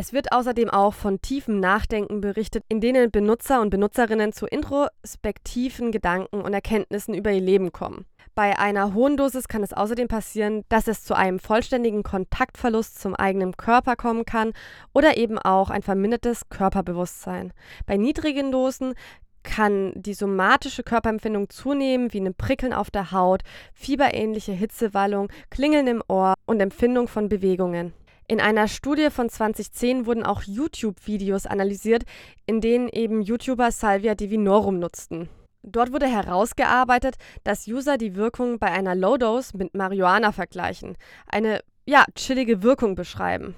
Es 0.00 0.12
wird 0.12 0.30
außerdem 0.30 0.70
auch 0.70 0.94
von 0.94 1.20
tiefem 1.22 1.58
Nachdenken 1.58 2.20
berichtet, 2.20 2.62
in 2.68 2.80
denen 2.80 3.10
Benutzer 3.10 3.60
und 3.60 3.70
Benutzerinnen 3.70 4.32
zu 4.32 4.46
introspektiven 4.46 5.90
Gedanken 5.90 6.40
und 6.40 6.54
Erkenntnissen 6.54 7.14
über 7.14 7.32
ihr 7.32 7.40
Leben 7.40 7.72
kommen. 7.72 8.06
Bei 8.36 8.56
einer 8.60 8.94
hohen 8.94 9.16
Dosis 9.16 9.48
kann 9.48 9.64
es 9.64 9.72
außerdem 9.72 10.06
passieren, 10.06 10.62
dass 10.68 10.86
es 10.86 11.02
zu 11.02 11.14
einem 11.14 11.40
vollständigen 11.40 12.04
Kontaktverlust 12.04 13.00
zum 13.00 13.16
eigenen 13.16 13.56
Körper 13.56 13.96
kommen 13.96 14.24
kann 14.24 14.52
oder 14.94 15.16
eben 15.16 15.36
auch 15.36 15.68
ein 15.68 15.82
vermindertes 15.82 16.48
Körperbewusstsein. 16.48 17.52
Bei 17.84 17.96
niedrigen 17.96 18.52
Dosen 18.52 18.94
kann 19.42 19.94
die 19.96 20.14
somatische 20.14 20.84
Körperempfindung 20.84 21.50
zunehmen, 21.50 22.12
wie 22.12 22.20
ein 22.20 22.36
Prickeln 22.36 22.72
auf 22.72 22.92
der 22.92 23.10
Haut, 23.10 23.42
fieberähnliche 23.74 24.52
Hitzewallung, 24.52 25.28
Klingeln 25.50 25.88
im 25.88 26.04
Ohr 26.06 26.34
und 26.46 26.60
Empfindung 26.60 27.08
von 27.08 27.28
Bewegungen. 27.28 27.94
In 28.30 28.42
einer 28.42 28.68
Studie 28.68 29.08
von 29.08 29.30
2010 29.30 30.04
wurden 30.04 30.22
auch 30.22 30.42
YouTube-Videos 30.42 31.46
analysiert, 31.46 32.02
in 32.44 32.60
denen 32.60 32.90
eben 32.90 33.22
YouTuber 33.22 33.72
Salvia 33.72 34.14
divinorum 34.14 34.78
nutzten. 34.78 35.30
Dort 35.62 35.92
wurde 35.92 36.06
herausgearbeitet, 36.06 37.16
dass 37.42 37.66
User 37.66 37.96
die 37.96 38.16
Wirkung 38.16 38.58
bei 38.58 38.70
einer 38.70 38.94
Low-Dose 38.94 39.56
mit 39.56 39.74
Marihuana 39.74 40.32
vergleichen, 40.32 40.98
eine 41.26 41.62
ja, 41.86 42.04
chillige 42.14 42.62
Wirkung 42.62 42.96
beschreiben. 42.96 43.54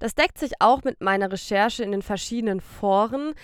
Das 0.00 0.16
deckt 0.16 0.38
sich 0.38 0.54
auch 0.58 0.82
mit 0.82 1.00
meiner 1.00 1.30
Recherche 1.30 1.84
in 1.84 1.92
den 1.92 2.02
verschiedenen 2.02 2.60
Foren. 2.60 3.34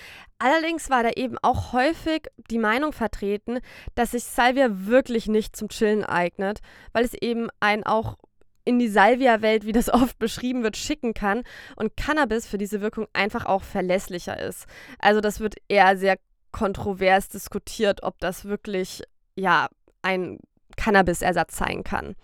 Allerdings 0.41 0.91
war 0.91 1.05
da 1.05 1.11
eben 1.11 1.39
auch 1.41 1.73
häufig 1.73 2.23
die 2.51 2.59
Meinung 2.59 2.93
vertreten, 2.93 3.61
dass 3.95 4.11
sich 4.11 4.25
Salvia 4.25 4.69
wirklich 4.71 5.29
nicht 5.29 5.55
zum 5.55 5.69
Chillen 5.69 6.05
eignet, 6.05 6.59
weil 6.93 7.05
es 7.05 7.15
eben 7.15 7.47
einen 7.61 7.85
auch 7.85 8.17
in 8.65 8.79
die 8.79 8.89
Salvia-Welt, 8.89 9.67
wie 9.67 9.73
das 9.73 9.89
oft 9.93 10.19
beschrieben 10.19 10.63
wird, 10.63 10.77
schicken 10.77 11.15
kann 11.15 11.43
und 11.77 11.97
Cannabis 11.97 12.47
für 12.47 12.59
diese 12.59 12.81
Wirkung 12.81 13.07
einfach 13.13 13.47
auch 13.47 13.63
verlässlicher 13.63 14.41
ist. 14.41 14.67
Also 14.99 15.21
das 15.21 15.41
wird 15.41 15.57
eher 15.69 15.97
sehr 15.97 16.19
kontrovers 16.53 17.29
diskutiert, 17.29 18.03
ob 18.03 18.19
das 18.21 18.45
wirklich 18.45 19.03
ja 19.35 19.69
ein 20.03 20.39
Cannabis-Ersatz 20.77 21.57
sein 21.57 21.83
kann. 21.83 22.15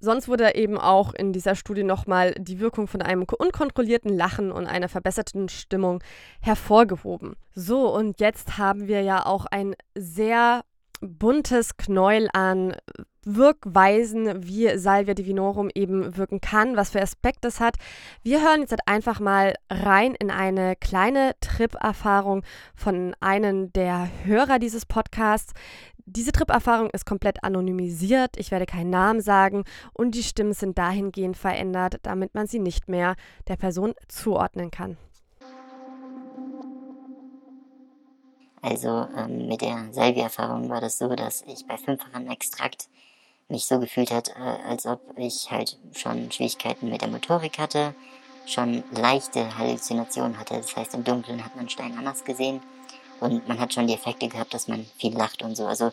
Sonst 0.00 0.28
wurde 0.28 0.54
eben 0.54 0.78
auch 0.78 1.14
in 1.14 1.32
dieser 1.32 1.54
Studie 1.54 1.82
nochmal 1.82 2.34
die 2.38 2.60
Wirkung 2.60 2.86
von 2.86 3.02
einem 3.02 3.24
unkontrollierten 3.24 4.14
Lachen 4.14 4.52
und 4.52 4.66
einer 4.66 4.88
verbesserten 4.88 5.48
Stimmung 5.48 6.02
hervorgehoben. 6.40 7.36
So, 7.54 7.92
und 7.92 8.20
jetzt 8.20 8.58
haben 8.58 8.86
wir 8.86 9.02
ja 9.02 9.24
auch 9.24 9.46
ein 9.46 9.74
sehr 9.94 10.62
buntes 11.00 11.76
Knäuel 11.76 12.28
an 12.32 12.74
Wirkweisen, 13.24 14.46
wie 14.46 14.76
Salvia 14.78 15.14
Divinorum 15.14 15.70
eben 15.74 16.16
wirken 16.16 16.40
kann, 16.40 16.76
was 16.76 16.90
für 16.90 17.02
Aspekte 17.02 17.48
es 17.48 17.60
hat. 17.60 17.76
Wir 18.22 18.42
hören 18.42 18.60
jetzt 18.60 18.70
halt 18.70 18.86
einfach 18.86 19.20
mal 19.20 19.54
rein 19.70 20.14
in 20.14 20.30
eine 20.30 20.76
kleine 20.76 21.34
Trip-Erfahrung 21.40 22.42
von 22.74 23.14
einem 23.20 23.72
der 23.72 24.08
Hörer 24.24 24.58
dieses 24.58 24.86
Podcasts. 24.86 25.52
Diese 26.06 26.32
Trip-Erfahrung 26.32 26.90
ist 26.90 27.06
komplett 27.06 27.42
anonymisiert, 27.42 28.36
ich 28.36 28.50
werde 28.50 28.66
keinen 28.66 28.90
Namen 28.90 29.22
sagen 29.22 29.64
und 29.94 30.14
die 30.14 30.22
Stimmen 30.22 30.52
sind 30.52 30.76
dahingehend 30.76 31.36
verändert, 31.36 31.96
damit 32.02 32.34
man 32.34 32.46
sie 32.46 32.58
nicht 32.58 32.88
mehr 32.88 33.16
der 33.48 33.56
Person 33.56 33.94
zuordnen 34.08 34.70
kann. 34.70 34.98
Also 38.64 39.06
ähm, 39.14 39.46
mit 39.46 39.60
der 39.60 39.92
Salvia-Erfahrung 39.92 40.70
war 40.70 40.80
das 40.80 40.96
so, 40.96 41.14
dass 41.14 41.42
ich 41.42 41.66
bei 41.66 41.76
fünffachen 41.76 42.30
Extrakt 42.30 42.88
mich 43.48 43.66
so 43.66 43.78
gefühlt 43.78 44.10
hat, 44.10 44.28
äh, 44.30 44.68
als 44.68 44.86
ob 44.86 45.00
ich 45.16 45.50
halt 45.50 45.78
schon 45.92 46.30
Schwierigkeiten 46.32 46.88
mit 46.88 47.02
der 47.02 47.08
Motorik 47.08 47.58
hatte, 47.58 47.94
schon 48.46 48.84
leichte 48.92 49.56
Halluzinationen 49.56 50.38
hatte. 50.38 50.54
Das 50.54 50.76
heißt, 50.76 50.94
im 50.94 51.04
Dunkeln 51.04 51.44
hat 51.44 51.56
man 51.56 51.68
Stein 51.68 51.96
anders 51.96 52.24
gesehen 52.24 52.60
und 53.20 53.46
man 53.48 53.58
hat 53.58 53.72
schon 53.72 53.86
die 53.86 53.94
Effekte 53.94 54.28
gehabt, 54.28 54.54
dass 54.54 54.68
man 54.68 54.86
viel 54.98 55.16
lacht 55.16 55.42
und 55.42 55.56
so. 55.56 55.66
Also 55.66 55.92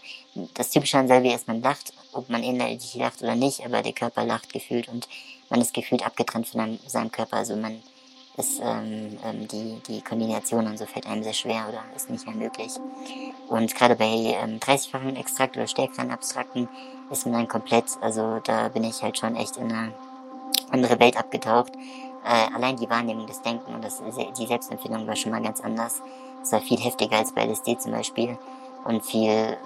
das 0.54 0.70
Typische 0.70 0.98
an 0.98 1.08
Salvia 1.08 1.36
ist, 1.36 1.48
man 1.48 1.62
lacht, 1.62 1.94
ob 2.14 2.30
man 2.30 2.44
innerlich 2.44 2.96
lacht 2.96 3.22
oder 3.22 3.36
nicht, 3.36 3.64
aber 3.66 3.82
der 3.82 3.94
Körper 3.94 4.26
lacht 4.26 4.52
gefühlt 4.52 4.88
und 4.88 5.08
man 5.50 5.62
ist 5.62 5.74
gefühlt 5.74 6.06
abgetrennt 6.06 6.48
von 6.48 6.62
einem, 6.62 6.80
seinem 6.86 7.12
Körper. 7.12 7.38
Also 7.38 7.56
man 7.56 7.82
ist 8.38 8.60
ähm, 8.64 9.18
ähm, 9.24 9.48
die, 9.48 9.82
die 9.88 10.02
Kombination 10.02 10.68
und 10.68 10.78
so 10.78 10.86
fällt 10.86 11.08
einem 11.08 11.24
sehr 11.24 11.34
schwer 11.34 11.68
oder 11.70 11.84
ist 11.96 12.10
nicht 12.10 12.26
mehr 12.28 12.36
möglich. 12.36 12.74
Und 13.48 13.76
gerade 13.76 13.96
bei 13.96 14.06
ähm, 14.06 14.60
30-fachen 14.60 15.16
Extrakt 15.16 15.58
oder 15.58 15.68
stärkeren 15.68 16.12
Abstrakten 16.12 16.70
ist 17.10 17.26
man 17.26 17.34
dann 17.36 17.48
komplett, 17.48 17.98
also 18.02 18.40
da 18.44 18.70
bin 18.70 18.84
ich 18.84 19.02
halt 19.04 19.18
schon 19.18 19.36
echt 19.36 19.58
in 19.58 19.72
eine 19.72 19.94
andere 20.70 21.00
Welt 21.00 21.18
abgetaucht. 21.18 21.74
Äh, 22.24 22.54
allein 22.56 22.78
die 22.78 22.90
Wahrnehmung, 22.90 23.28
das 23.28 23.42
Denken 23.42 23.74
und 23.74 23.84
das, 23.84 24.02
die 24.38 24.48
Selbstempfindung 24.48 25.08
war 25.08 25.16
schon 25.16 25.32
mal 25.32 25.42
ganz 25.42 25.62
anders. 25.62 26.02
Es 26.44 26.52
war 26.52 26.62
viel 26.62 26.80
heftiger 26.80 27.18
als 27.18 27.32
bei 27.34 27.44
LSD 27.44 27.78
zum 27.78 27.92
Beispiel 27.92 28.38
und 28.84 29.06
viel 29.06 29.58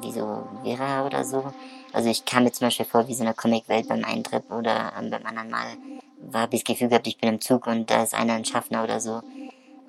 wie 0.00 0.12
so 0.12 0.48
Vera 0.62 1.06
oder 1.06 1.24
so. 1.24 1.52
Also 1.92 2.08
ich 2.10 2.24
kam 2.24 2.44
mir 2.44 2.52
zum 2.52 2.66
Beispiel 2.66 2.86
vor 2.86 3.06
wie 3.08 3.14
so 3.14 3.22
eine 3.24 3.34
Comicwelt 3.34 3.88
beim 3.88 4.04
einen 4.04 4.24
Trip 4.24 4.48
oder 4.50 4.92
ähm, 4.98 5.10
beim 5.10 5.24
anderen 5.26 5.50
Mal 5.50 5.76
war 6.22 6.44
ich 6.52 6.62
das 6.62 6.64
Gefühl 6.64 6.88
gehabt, 6.88 7.06
ich 7.06 7.18
bin 7.18 7.28
im 7.28 7.40
Zug 7.40 7.66
und 7.66 7.90
da 7.90 8.02
ist 8.02 8.14
einer 8.14 8.34
ein 8.34 8.44
Schaffner 8.44 8.84
oder 8.84 9.00
so. 9.00 9.22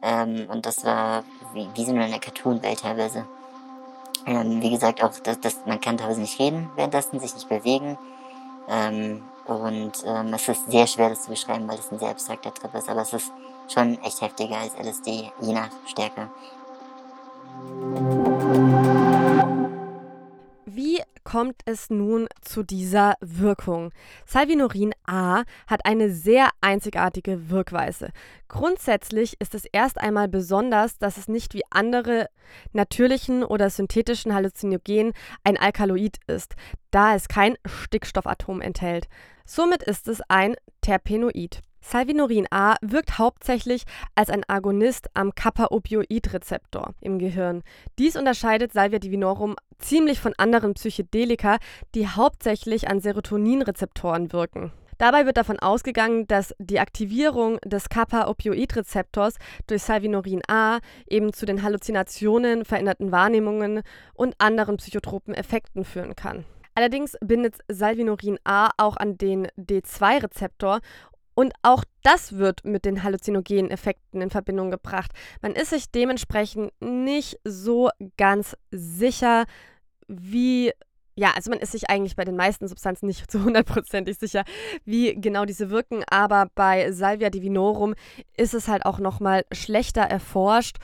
Ähm, 0.01 0.47
und 0.49 0.65
das 0.65 0.83
war 0.83 1.23
wie, 1.53 1.67
wie 1.75 1.85
so 1.85 1.91
eine 1.91 2.19
Cartoon-Welt 2.19 2.79
teilweise. 2.79 3.25
Ähm, 4.25 4.61
wie 4.61 4.69
gesagt, 4.69 5.03
auch 5.03 5.11
das, 5.19 5.39
das, 5.39 5.57
man 5.65 5.81
kann 5.81 5.97
teilweise 5.97 6.21
nicht 6.21 6.39
reden 6.39 6.69
währenddessen, 6.75 7.19
sich 7.19 7.33
nicht 7.33 7.49
bewegen. 7.49 7.97
Ähm, 8.69 9.23
und 9.45 9.91
ähm, 10.05 10.33
es 10.33 10.47
ist 10.47 10.71
sehr 10.71 10.87
schwer, 10.87 11.09
das 11.09 11.23
zu 11.23 11.29
beschreiben, 11.29 11.67
weil 11.67 11.79
es 11.79 11.91
ein 11.91 11.99
sehr 11.99 12.09
abstrakter 12.09 12.53
Trip 12.53 12.73
ist. 12.75 12.89
Aber 12.89 13.01
es 13.01 13.13
ist 13.13 13.31
schon 13.67 14.01
echt 14.03 14.21
heftiger 14.21 14.57
als 14.57 14.75
LSD, 14.75 15.31
je 15.41 15.53
nach 15.53 15.69
Stärke. 15.87 16.29
Wie 20.65 21.01
kommt 21.31 21.61
es 21.63 21.89
nun 21.89 22.27
zu 22.41 22.61
dieser 22.61 23.13
Wirkung? 23.21 23.93
Salvinorin 24.25 24.91
A 25.05 25.43
hat 25.65 25.85
eine 25.85 26.09
sehr 26.11 26.49
einzigartige 26.59 27.49
Wirkweise. 27.49 28.09
Grundsätzlich 28.49 29.39
ist 29.39 29.55
es 29.55 29.63
erst 29.63 29.97
einmal 29.97 30.27
besonders, 30.27 30.97
dass 30.97 31.15
es 31.15 31.29
nicht 31.29 31.53
wie 31.53 31.61
andere 31.69 32.27
natürlichen 32.73 33.45
oder 33.45 33.69
synthetischen 33.69 34.33
Halluzinogenen 34.33 35.13
ein 35.45 35.55
Alkaloid 35.55 36.17
ist, 36.27 36.55
da 36.91 37.15
es 37.15 37.29
kein 37.29 37.55
Stickstoffatom 37.65 38.59
enthält. 38.59 39.07
Somit 39.45 39.83
ist 39.83 40.09
es 40.09 40.19
ein 40.27 40.55
Terpenoid. 40.81 41.61
Salvinorin 41.81 42.47
A 42.51 42.75
wirkt 42.81 43.17
hauptsächlich 43.17 43.83
als 44.15 44.29
ein 44.29 44.43
Agonist 44.47 45.09
am 45.13 45.33
Kappa-Opioid-Rezeptor 45.35 46.93
im 47.01 47.19
Gehirn. 47.19 47.63
Dies 47.97 48.15
unterscheidet 48.15 48.71
Salvia 48.71 48.99
divinorum 48.99 49.55
ziemlich 49.79 50.19
von 50.19 50.33
anderen 50.37 50.75
Psychedelika, 50.75 51.57
die 51.95 52.07
hauptsächlich 52.07 52.87
an 52.87 53.01
Serotoninrezeptoren 53.01 54.31
wirken. 54.31 54.71
Dabei 54.99 55.25
wird 55.25 55.37
davon 55.37 55.57
ausgegangen, 55.57 56.27
dass 56.27 56.53
die 56.59 56.79
Aktivierung 56.79 57.57
des 57.65 57.89
Kappa-Opioid-Rezeptors 57.89 59.37
durch 59.65 59.81
Salvinorin 59.81 60.43
A 60.47 60.77
eben 61.07 61.33
zu 61.33 61.47
den 61.47 61.63
Halluzinationen, 61.63 62.65
veränderten 62.65 63.11
Wahrnehmungen 63.11 63.81
und 64.13 64.35
anderen 64.37 64.77
psychotropen 64.77 65.33
Effekten 65.33 65.83
führen 65.85 66.15
kann. 66.15 66.45
Allerdings 66.75 67.17
bindet 67.19 67.55
Salvinorin 67.67 68.37
A 68.43 68.69
auch 68.77 68.95
an 68.95 69.17
den 69.17 69.47
D2-Rezeptor 69.57 70.79
und 71.33 71.53
auch 71.61 71.83
das 72.03 72.37
wird 72.37 72.65
mit 72.65 72.85
den 72.85 73.03
halluzinogenen 73.03 73.71
Effekten 73.71 74.21
in 74.21 74.29
Verbindung 74.29 74.71
gebracht. 74.71 75.11
Man 75.41 75.53
ist 75.53 75.69
sich 75.69 75.91
dementsprechend 75.91 76.71
nicht 76.81 77.39
so 77.43 77.89
ganz 78.17 78.55
sicher, 78.71 79.45
wie 80.07 80.71
ja, 81.15 81.33
also 81.35 81.51
man 81.51 81.59
ist 81.59 81.73
sich 81.73 81.89
eigentlich 81.89 82.15
bei 82.15 82.23
den 82.23 82.35
meisten 82.35 82.67
Substanzen 82.67 83.05
nicht 83.05 83.29
zu 83.31 83.43
hundertprozentig 83.43 84.17
sicher, 84.17 84.43
wie 84.85 85.13
genau 85.13 85.45
diese 85.45 85.69
wirken, 85.69 86.03
aber 86.09 86.47
bei 86.55 86.91
Salvia 86.91 87.29
divinorum 87.29 87.95
ist 88.37 88.53
es 88.53 88.67
halt 88.67 88.85
auch 88.85 88.99
nochmal 88.99 89.45
schlechter 89.51 90.01
erforscht 90.01 90.77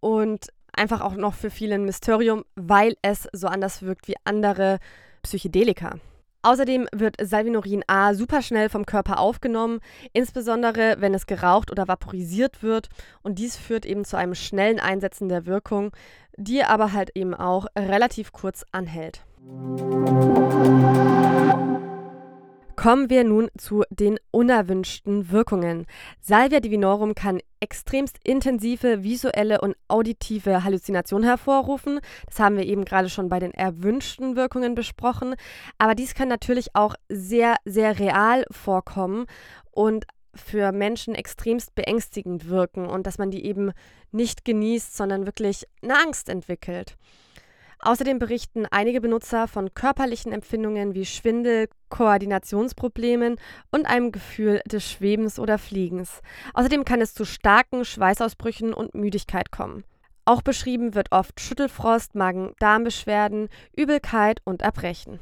und 0.00 0.48
einfach 0.72 1.00
auch 1.00 1.14
noch 1.14 1.34
für 1.34 1.50
viele 1.50 1.74
ein 1.74 1.84
Mysterium, 1.84 2.44
weil 2.54 2.94
es 3.02 3.28
so 3.32 3.46
anders 3.46 3.82
wirkt 3.82 4.08
wie 4.08 4.14
andere 4.24 4.78
Psychedelika. 5.22 5.98
Außerdem 6.42 6.88
wird 6.92 7.16
Salvinorin 7.22 7.84
A 7.86 8.14
superschnell 8.14 8.68
vom 8.68 8.84
Körper 8.84 9.20
aufgenommen, 9.20 9.80
insbesondere 10.12 10.96
wenn 10.98 11.14
es 11.14 11.26
geraucht 11.26 11.70
oder 11.70 11.86
vaporisiert 11.86 12.62
wird. 12.62 12.88
Und 13.22 13.38
dies 13.38 13.56
führt 13.56 13.86
eben 13.86 14.04
zu 14.04 14.16
einem 14.16 14.34
schnellen 14.34 14.80
Einsetzen 14.80 15.28
der 15.28 15.46
Wirkung, 15.46 15.92
die 16.36 16.64
aber 16.64 16.92
halt 16.92 17.10
eben 17.14 17.34
auch 17.34 17.66
relativ 17.76 18.32
kurz 18.32 18.64
anhält. 18.72 19.24
Kommen 22.76 23.10
wir 23.10 23.22
nun 23.22 23.48
zu 23.56 23.84
den 23.90 24.18
unerwünschten 24.30 25.30
Wirkungen. 25.30 25.86
Salvia 26.20 26.60
divinorum 26.60 27.14
kann 27.14 27.40
extremst 27.60 28.18
intensive 28.24 29.02
visuelle 29.04 29.60
und 29.60 29.76
auditive 29.88 30.64
Halluzinationen 30.64 31.28
hervorrufen. 31.28 32.00
Das 32.26 32.40
haben 32.40 32.56
wir 32.56 32.64
eben 32.64 32.84
gerade 32.84 33.08
schon 33.08 33.28
bei 33.28 33.38
den 33.38 33.52
erwünschten 33.52 34.36
Wirkungen 34.36 34.74
besprochen. 34.74 35.34
Aber 35.78 35.94
dies 35.94 36.14
kann 36.14 36.28
natürlich 36.28 36.74
auch 36.74 36.94
sehr, 37.08 37.56
sehr 37.64 37.98
real 37.98 38.44
vorkommen 38.50 39.26
und 39.70 40.06
für 40.34 40.72
Menschen 40.72 41.14
extremst 41.14 41.74
beängstigend 41.74 42.48
wirken 42.48 42.86
und 42.86 43.06
dass 43.06 43.18
man 43.18 43.30
die 43.30 43.44
eben 43.44 43.72
nicht 44.12 44.44
genießt, 44.44 44.96
sondern 44.96 45.26
wirklich 45.26 45.66
eine 45.82 45.98
Angst 45.98 46.28
entwickelt. 46.28 46.96
Außerdem 47.84 48.20
berichten 48.20 48.64
einige 48.70 49.00
Benutzer 49.00 49.48
von 49.48 49.74
körperlichen 49.74 50.32
Empfindungen 50.32 50.94
wie 50.94 51.04
Schwindel, 51.04 51.68
Koordinationsproblemen 51.88 53.36
und 53.72 53.86
einem 53.86 54.12
Gefühl 54.12 54.60
des 54.66 54.88
Schwebens 54.88 55.40
oder 55.40 55.58
Fliegens. 55.58 56.20
Außerdem 56.54 56.84
kann 56.84 57.00
es 57.00 57.12
zu 57.12 57.24
starken 57.24 57.84
Schweißausbrüchen 57.84 58.72
und 58.72 58.94
Müdigkeit 58.94 59.50
kommen. 59.50 59.82
Auch 60.24 60.42
beschrieben 60.42 60.94
wird 60.94 61.10
oft 61.10 61.40
Schüttelfrost, 61.40 62.14
Magen-Darm-Beschwerden, 62.14 63.48
Übelkeit 63.76 64.40
und 64.44 64.62
Erbrechen. 64.62 65.18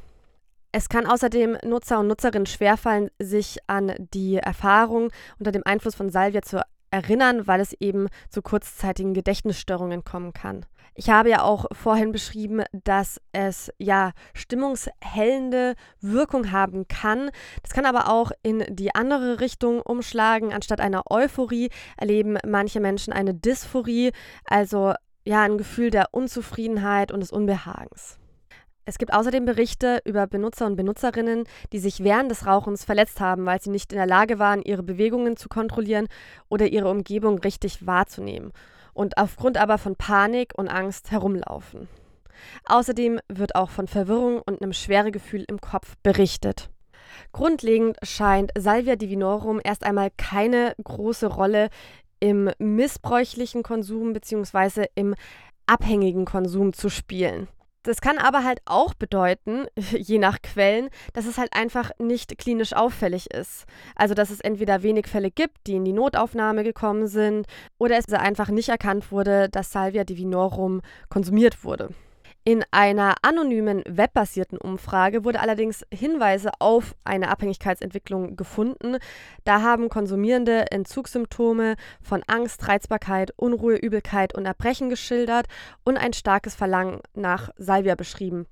Es 0.71 0.87
kann 0.87 1.07
außerdem 1.07 1.57
Nutzer 1.65 1.99
und 1.99 2.07
Nutzerinnen 2.07 2.45
schwerfallen, 2.45 3.09
sich 3.17 3.57
an 3.65 3.93
die 4.13 4.35
Erfahrung 4.35 5.11
unter 5.39 5.51
dem 5.51 5.63
Einfluss 5.65 5.95
von 5.95 6.11
Salvia 6.11 6.43
zu 6.43 6.61
erinnern, 6.91 7.47
weil 7.47 7.59
es 7.59 7.73
eben 7.79 8.07
zu 8.29 8.43
kurzzeitigen 8.43 9.15
Gedächtnisstörungen 9.15 10.03
kommen 10.03 10.33
kann. 10.33 10.67
Ich 10.93 11.09
habe 11.09 11.29
ja 11.29 11.43
auch 11.43 11.65
vorhin 11.71 12.11
beschrieben, 12.11 12.63
dass 12.83 13.21
es 13.31 13.71
ja 13.77 14.11
stimmungshellende 14.33 15.75
Wirkung 16.01 16.51
haben 16.51 16.87
kann. 16.89 17.31
Das 17.63 17.71
kann 17.71 17.85
aber 17.85 18.09
auch 18.09 18.31
in 18.43 18.65
die 18.69 18.93
andere 18.93 19.39
Richtung 19.39 19.81
umschlagen. 19.81 20.51
Anstatt 20.51 20.81
einer 20.81 21.03
Euphorie 21.09 21.69
erleben 21.95 22.37
manche 22.45 22.81
Menschen 22.81 23.13
eine 23.13 23.33
Dysphorie, 23.33 24.11
also 24.43 24.93
ja 25.23 25.41
ein 25.43 25.57
Gefühl 25.57 25.91
der 25.91 26.09
Unzufriedenheit 26.11 27.13
und 27.13 27.21
des 27.21 27.31
Unbehagens. 27.31 28.17
Es 28.83 28.97
gibt 28.97 29.13
außerdem 29.13 29.45
Berichte 29.45 30.01
über 30.03 30.27
Benutzer 30.27 30.65
und 30.65 30.75
Benutzerinnen, 30.75 31.45
die 31.71 31.79
sich 31.79 32.03
während 32.03 32.31
des 32.31 32.45
Rauchens 32.45 32.83
verletzt 32.83 33.21
haben, 33.21 33.45
weil 33.45 33.61
sie 33.61 33.69
nicht 33.69 33.93
in 33.93 33.97
der 33.97 34.07
Lage 34.07 34.39
waren, 34.39 34.61
ihre 34.61 34.83
Bewegungen 34.83 35.37
zu 35.37 35.47
kontrollieren 35.47 36.07
oder 36.49 36.65
ihre 36.65 36.89
Umgebung 36.89 37.39
richtig 37.39 37.85
wahrzunehmen 37.85 38.51
und 38.93 39.17
aufgrund 39.17 39.57
aber 39.57 39.77
von 39.77 39.95
Panik 39.95 40.53
und 40.55 40.67
Angst 40.67 41.11
herumlaufen. 41.11 41.87
Außerdem 42.65 43.19
wird 43.27 43.55
auch 43.55 43.69
von 43.69 43.87
Verwirrung 43.87 44.41
und 44.41 44.61
einem 44.61 44.73
Schweregefühl 44.73 45.45
im 45.47 45.61
Kopf 45.61 45.95
berichtet. 46.03 46.69
Grundlegend 47.33 47.97
scheint 48.03 48.51
Salvia 48.57 48.95
divinorum 48.95 49.59
erst 49.63 49.83
einmal 49.83 50.09
keine 50.17 50.73
große 50.83 51.27
Rolle 51.27 51.69
im 52.19 52.51
missbräuchlichen 52.59 53.63
Konsum 53.63 54.13
bzw. 54.13 54.85
im 54.95 55.15
abhängigen 55.65 56.25
Konsum 56.25 56.73
zu 56.73 56.89
spielen. 56.89 57.47
Das 57.83 57.99
kann 57.99 58.17
aber 58.17 58.43
halt 58.43 58.61
auch 58.65 58.93
bedeuten, 58.93 59.65
je 59.91 60.19
nach 60.19 60.41
Quellen, 60.41 60.89
dass 61.13 61.25
es 61.25 61.37
halt 61.37 61.53
einfach 61.53 61.91
nicht 61.99 62.37
klinisch 62.37 62.73
auffällig 62.73 63.31
ist. 63.33 63.65
Also, 63.95 64.13
dass 64.13 64.29
es 64.29 64.39
entweder 64.39 64.83
wenig 64.83 65.07
Fälle 65.07 65.31
gibt, 65.31 65.67
die 65.67 65.75
in 65.75 65.85
die 65.85 65.93
Notaufnahme 65.93 66.63
gekommen 66.63 67.07
sind, 67.07 67.47
oder 67.77 67.97
es 67.97 68.11
einfach 68.13 68.49
nicht 68.49 68.69
erkannt 68.69 69.11
wurde, 69.11 69.49
dass 69.49 69.71
Salvia 69.71 70.03
divinorum 70.03 70.81
konsumiert 71.09 71.63
wurde. 71.63 71.89
In 72.43 72.63
einer 72.71 73.17
anonymen 73.21 73.83
webbasierten 73.87 74.57
Umfrage 74.57 75.23
wurde 75.23 75.41
allerdings 75.41 75.85
Hinweise 75.93 76.49
auf 76.57 76.95
eine 77.03 77.29
Abhängigkeitsentwicklung 77.29 78.35
gefunden. 78.35 78.97
Da 79.43 79.61
haben 79.61 79.89
Konsumierende 79.89 80.71
Entzugssymptome 80.71 81.75
von 82.01 82.23
Angst, 82.25 82.67
Reizbarkeit, 82.67 83.31
Unruhe, 83.37 83.75
Übelkeit 83.75 84.33
und 84.33 84.47
Erbrechen 84.47 84.89
geschildert 84.89 85.45
und 85.83 85.97
ein 85.97 86.13
starkes 86.13 86.55
Verlangen 86.55 87.01
nach 87.13 87.51
Salvia 87.57 87.93
beschrieben 87.93 88.47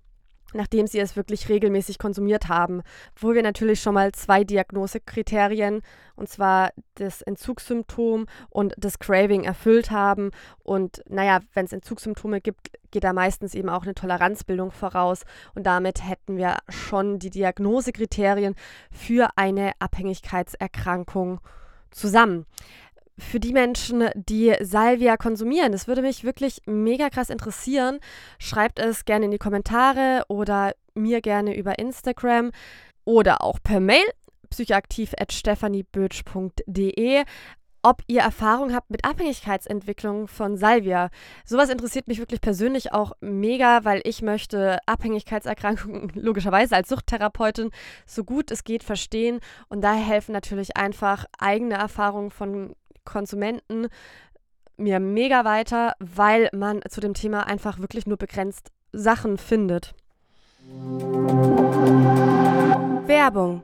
nachdem 0.54 0.88
sie 0.88 1.00
es 1.00 1.16
wirklich 1.16 1.50
regelmäßig 1.50 2.00
konsumiert 2.00 2.48
haben, 2.48 2.82
wo 3.16 3.34
wir 3.34 3.44
natürlich 3.44 3.82
schon 3.82 3.94
mal 3.94 4.12
zwei 4.12 4.44
Diagnosekriterien, 4.44 5.82
und 6.16 6.30
zwar 6.30 6.72
das 6.96 7.22
Entzugssymptom 7.22 8.26
und 8.50 8.74
das 8.78 9.00
Craving 9.00 9.44
erfüllt 9.44 9.92
haben. 9.92 10.32
Und 10.64 11.02
naja, 11.08 11.40
wenn 11.54 11.66
es 11.66 11.74
Entzugssymptome 11.74 12.42
gibt, 12.42 12.72
geht 12.92 13.04
da 13.04 13.14
meistens 13.14 13.56
eben 13.56 13.70
auch 13.70 13.84
eine 13.84 13.96
Toleranzbildung 13.96 14.72
voraus. 14.72 15.24
Und 15.56 15.64
damit 15.64 16.08
hätten 16.08 16.38
wir 16.38 16.58
schon 16.68 17.20
die 17.20 17.30
Diagnosekriterien 17.30 18.56
für 18.92 19.30
eine 19.38 19.72
Abhängigkeitserkrankung 19.80 21.40
zusammen 21.92 22.46
für 23.20 23.40
die 23.40 23.54
Menschen, 23.54 24.10
die 24.16 24.56
Salvia 24.62 25.18
konsumieren. 25.18 25.72
Das 25.72 25.88
würde 25.88 26.02
mich 26.02 26.24
wirklich 26.24 26.64
mega 26.66 27.10
krass 27.10 27.30
interessieren. 27.30 28.00
Schreibt 28.40 28.80
es 28.80 29.06
gerne 29.06 29.26
in 29.26 29.32
die 29.32 29.38
Kommentare 29.38 30.24
oder 30.28 30.74
mir 30.96 31.22
gerne 31.22 31.56
über 31.56 31.78
Instagram 31.80 32.52
oder 33.06 33.44
auch 33.44 33.60
per 33.64 33.80
Mail 33.80 34.04
psychoaktiv.stephaniebötsch.de 34.50 37.24
ob 37.82 38.02
ihr 38.08 38.22
Erfahrung 38.22 38.74
habt 38.74 38.90
mit 38.90 39.06
Abhängigkeitsentwicklung 39.06 40.28
von 40.28 40.58
Salvia. 40.58 41.10
Sowas 41.46 41.70
interessiert 41.70 42.08
mich 42.08 42.20
wirklich 42.20 42.42
persönlich 42.42 42.92
auch 42.92 43.14
mega, 43.22 43.86
weil 43.86 44.02
ich 44.04 44.22
möchte 44.22 44.80
Abhängigkeitserkrankungen 44.86 46.10
logischerweise 46.16 46.76
als 46.76 46.90
Suchttherapeutin 46.90 47.72
so 48.06 48.24
gut 48.24 48.52
es 48.52 48.64
geht 48.64 48.84
verstehen 48.84 49.40
und 49.70 49.82
daher 49.82 50.04
helfen 50.04 50.34
natürlich 50.34 50.76
einfach 50.76 51.26
eigene 51.38 51.76
Erfahrungen 51.76 52.32
von 52.32 52.76
Konsumenten 53.06 53.88
mir 54.78 55.00
mega 55.00 55.46
weiter, 55.46 55.94
weil 56.00 56.50
man 56.54 56.82
zu 56.90 57.02
dem 57.02 57.14
Thema 57.14 57.48
einfach 57.48 57.80
wirklich 57.80 58.08
nur 58.08 58.18
begrenzt 58.18 58.72
Sachen 58.92 59.38
findet. 59.38 59.94
Werbung 63.06 63.64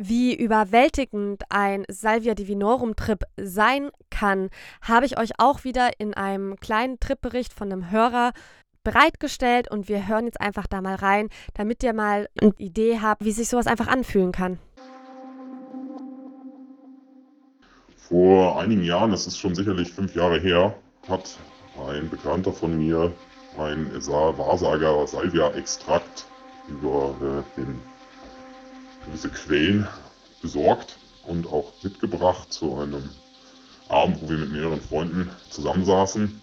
Wie 0.00 0.32
überwältigend 0.32 1.42
ein 1.48 1.82
Salvia 1.90 2.34
Divinorum-Trip 2.34 3.24
sein 3.36 3.90
kann, 4.10 4.48
habe 4.80 5.06
ich 5.06 5.18
euch 5.18 5.32
auch 5.38 5.64
wieder 5.64 5.90
in 5.98 6.14
einem 6.14 6.54
kleinen 6.60 7.00
Tripbericht 7.00 7.52
von 7.52 7.72
einem 7.72 7.90
Hörer 7.90 8.30
bereitgestellt 8.84 9.68
und 9.68 9.88
wir 9.88 10.06
hören 10.06 10.26
jetzt 10.26 10.40
einfach 10.40 10.68
da 10.68 10.80
mal 10.80 10.94
rein, 10.94 11.30
damit 11.54 11.82
ihr 11.82 11.94
mal 11.94 12.28
eine 12.40 12.52
Idee 12.58 13.00
habt, 13.02 13.24
wie 13.24 13.32
sich 13.32 13.48
sowas 13.48 13.66
einfach 13.66 13.88
anfühlen 13.88 14.30
kann. 14.30 14.60
Vor 17.96 18.60
einigen 18.60 18.84
Jahren, 18.84 19.10
das 19.10 19.26
ist 19.26 19.36
schon 19.36 19.56
sicherlich 19.56 19.92
fünf 19.92 20.14
Jahre 20.14 20.38
her, 20.38 20.76
hat 21.08 21.36
ein 21.88 22.08
Bekannter 22.08 22.52
von 22.52 22.78
mir 22.78 23.12
ein 23.58 23.90
Wahrsager 24.06 25.04
Salvia-Extrakt 25.08 26.24
über 26.68 27.16
äh, 27.20 27.60
den 27.60 27.80
gewisse 29.08 29.30
Quellen 29.30 29.88
besorgt 30.42 30.98
und 31.26 31.46
auch 31.46 31.72
mitgebracht 31.82 32.52
zu 32.52 32.76
einem 32.76 33.08
Abend, 33.88 34.22
wo 34.22 34.28
wir 34.28 34.38
mit 34.38 34.52
mehreren 34.52 34.80
Freunden 34.80 35.30
zusammensaßen. 35.50 36.40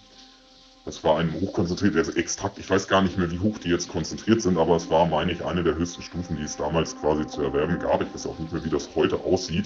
Das 0.84 1.04
war 1.04 1.18
ein 1.18 1.34
hochkonzentrierter 1.34 2.16
Extrakt. 2.16 2.60
Ich 2.60 2.70
weiß 2.70 2.88
gar 2.88 3.02
nicht 3.02 3.18
mehr, 3.18 3.32
wie 3.32 3.40
hoch 3.40 3.58
die 3.58 3.70
jetzt 3.70 3.90
konzentriert 3.90 4.42
sind, 4.42 4.58
aber 4.58 4.76
es 4.76 4.90
war, 4.90 5.06
meine 5.08 5.32
ich, 5.32 5.44
eine 5.44 5.64
der 5.64 5.76
höchsten 5.76 6.04
Stufen, 6.04 6.38
die 6.38 6.44
es 6.44 6.58
damals 6.58 7.00
quasi 7.00 7.26
zu 7.26 7.42
erwerben 7.42 7.80
gab. 7.80 8.02
Ich 8.02 8.14
weiß 8.14 8.28
auch 8.28 8.38
nicht 8.38 8.52
mehr, 8.52 8.64
wie 8.64 8.70
das 8.70 8.90
heute 8.96 9.18
aussieht 9.18 9.66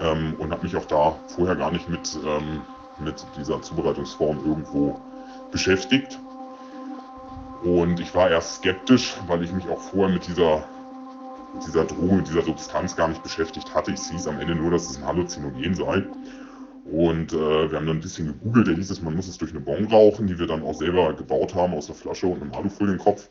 ähm, 0.00 0.34
und 0.38 0.50
habe 0.50 0.62
mich 0.62 0.76
auch 0.76 0.86
da 0.86 1.18
vorher 1.28 1.56
gar 1.56 1.70
nicht 1.70 1.88
mit, 1.88 2.16
ähm, 2.24 2.62
mit 2.98 3.26
dieser 3.36 3.60
Zubereitungsform 3.60 4.38
irgendwo 4.38 4.98
beschäftigt. 5.50 6.18
Und 7.62 8.00
ich 8.00 8.14
war 8.14 8.30
erst 8.30 8.56
skeptisch, 8.56 9.16
weil 9.26 9.42
ich 9.42 9.52
mich 9.52 9.68
auch 9.68 9.80
vorher 9.80 10.14
mit 10.14 10.26
dieser 10.26 10.64
mit 11.54 11.66
dieser 11.66 11.84
Droge, 11.84 12.16
mit 12.16 12.28
dieser 12.28 12.42
Substanz 12.42 12.96
gar 12.96 13.08
nicht 13.08 13.22
beschäftigt 13.22 13.74
hatte. 13.74 13.92
Ich 13.92 14.00
hieß 14.00 14.26
am 14.26 14.40
Ende 14.40 14.54
nur, 14.54 14.70
dass 14.70 14.90
es 14.90 14.98
ein 14.98 15.06
Halluzinogen 15.06 15.74
sei. 15.74 16.04
Und 16.90 17.32
äh, 17.32 17.70
wir 17.70 17.78
haben 17.78 17.86
dann 17.86 17.96
ein 17.96 18.00
bisschen 18.00 18.26
gegoogelt, 18.26 18.68
da 18.68 18.72
hieß 18.72 18.90
es, 18.90 19.00
man 19.00 19.16
muss 19.16 19.26
es 19.26 19.38
durch 19.38 19.52
eine 19.52 19.60
Bon 19.60 19.86
rauchen, 19.86 20.26
die 20.26 20.38
wir 20.38 20.46
dann 20.46 20.62
auch 20.62 20.74
selber 20.74 21.14
gebaut 21.14 21.54
haben 21.54 21.72
aus 21.72 21.86
der 21.86 21.94
Flasche 21.94 22.26
und 22.26 22.42
einem 22.42 22.52
Alufolienkopf. 22.52 23.30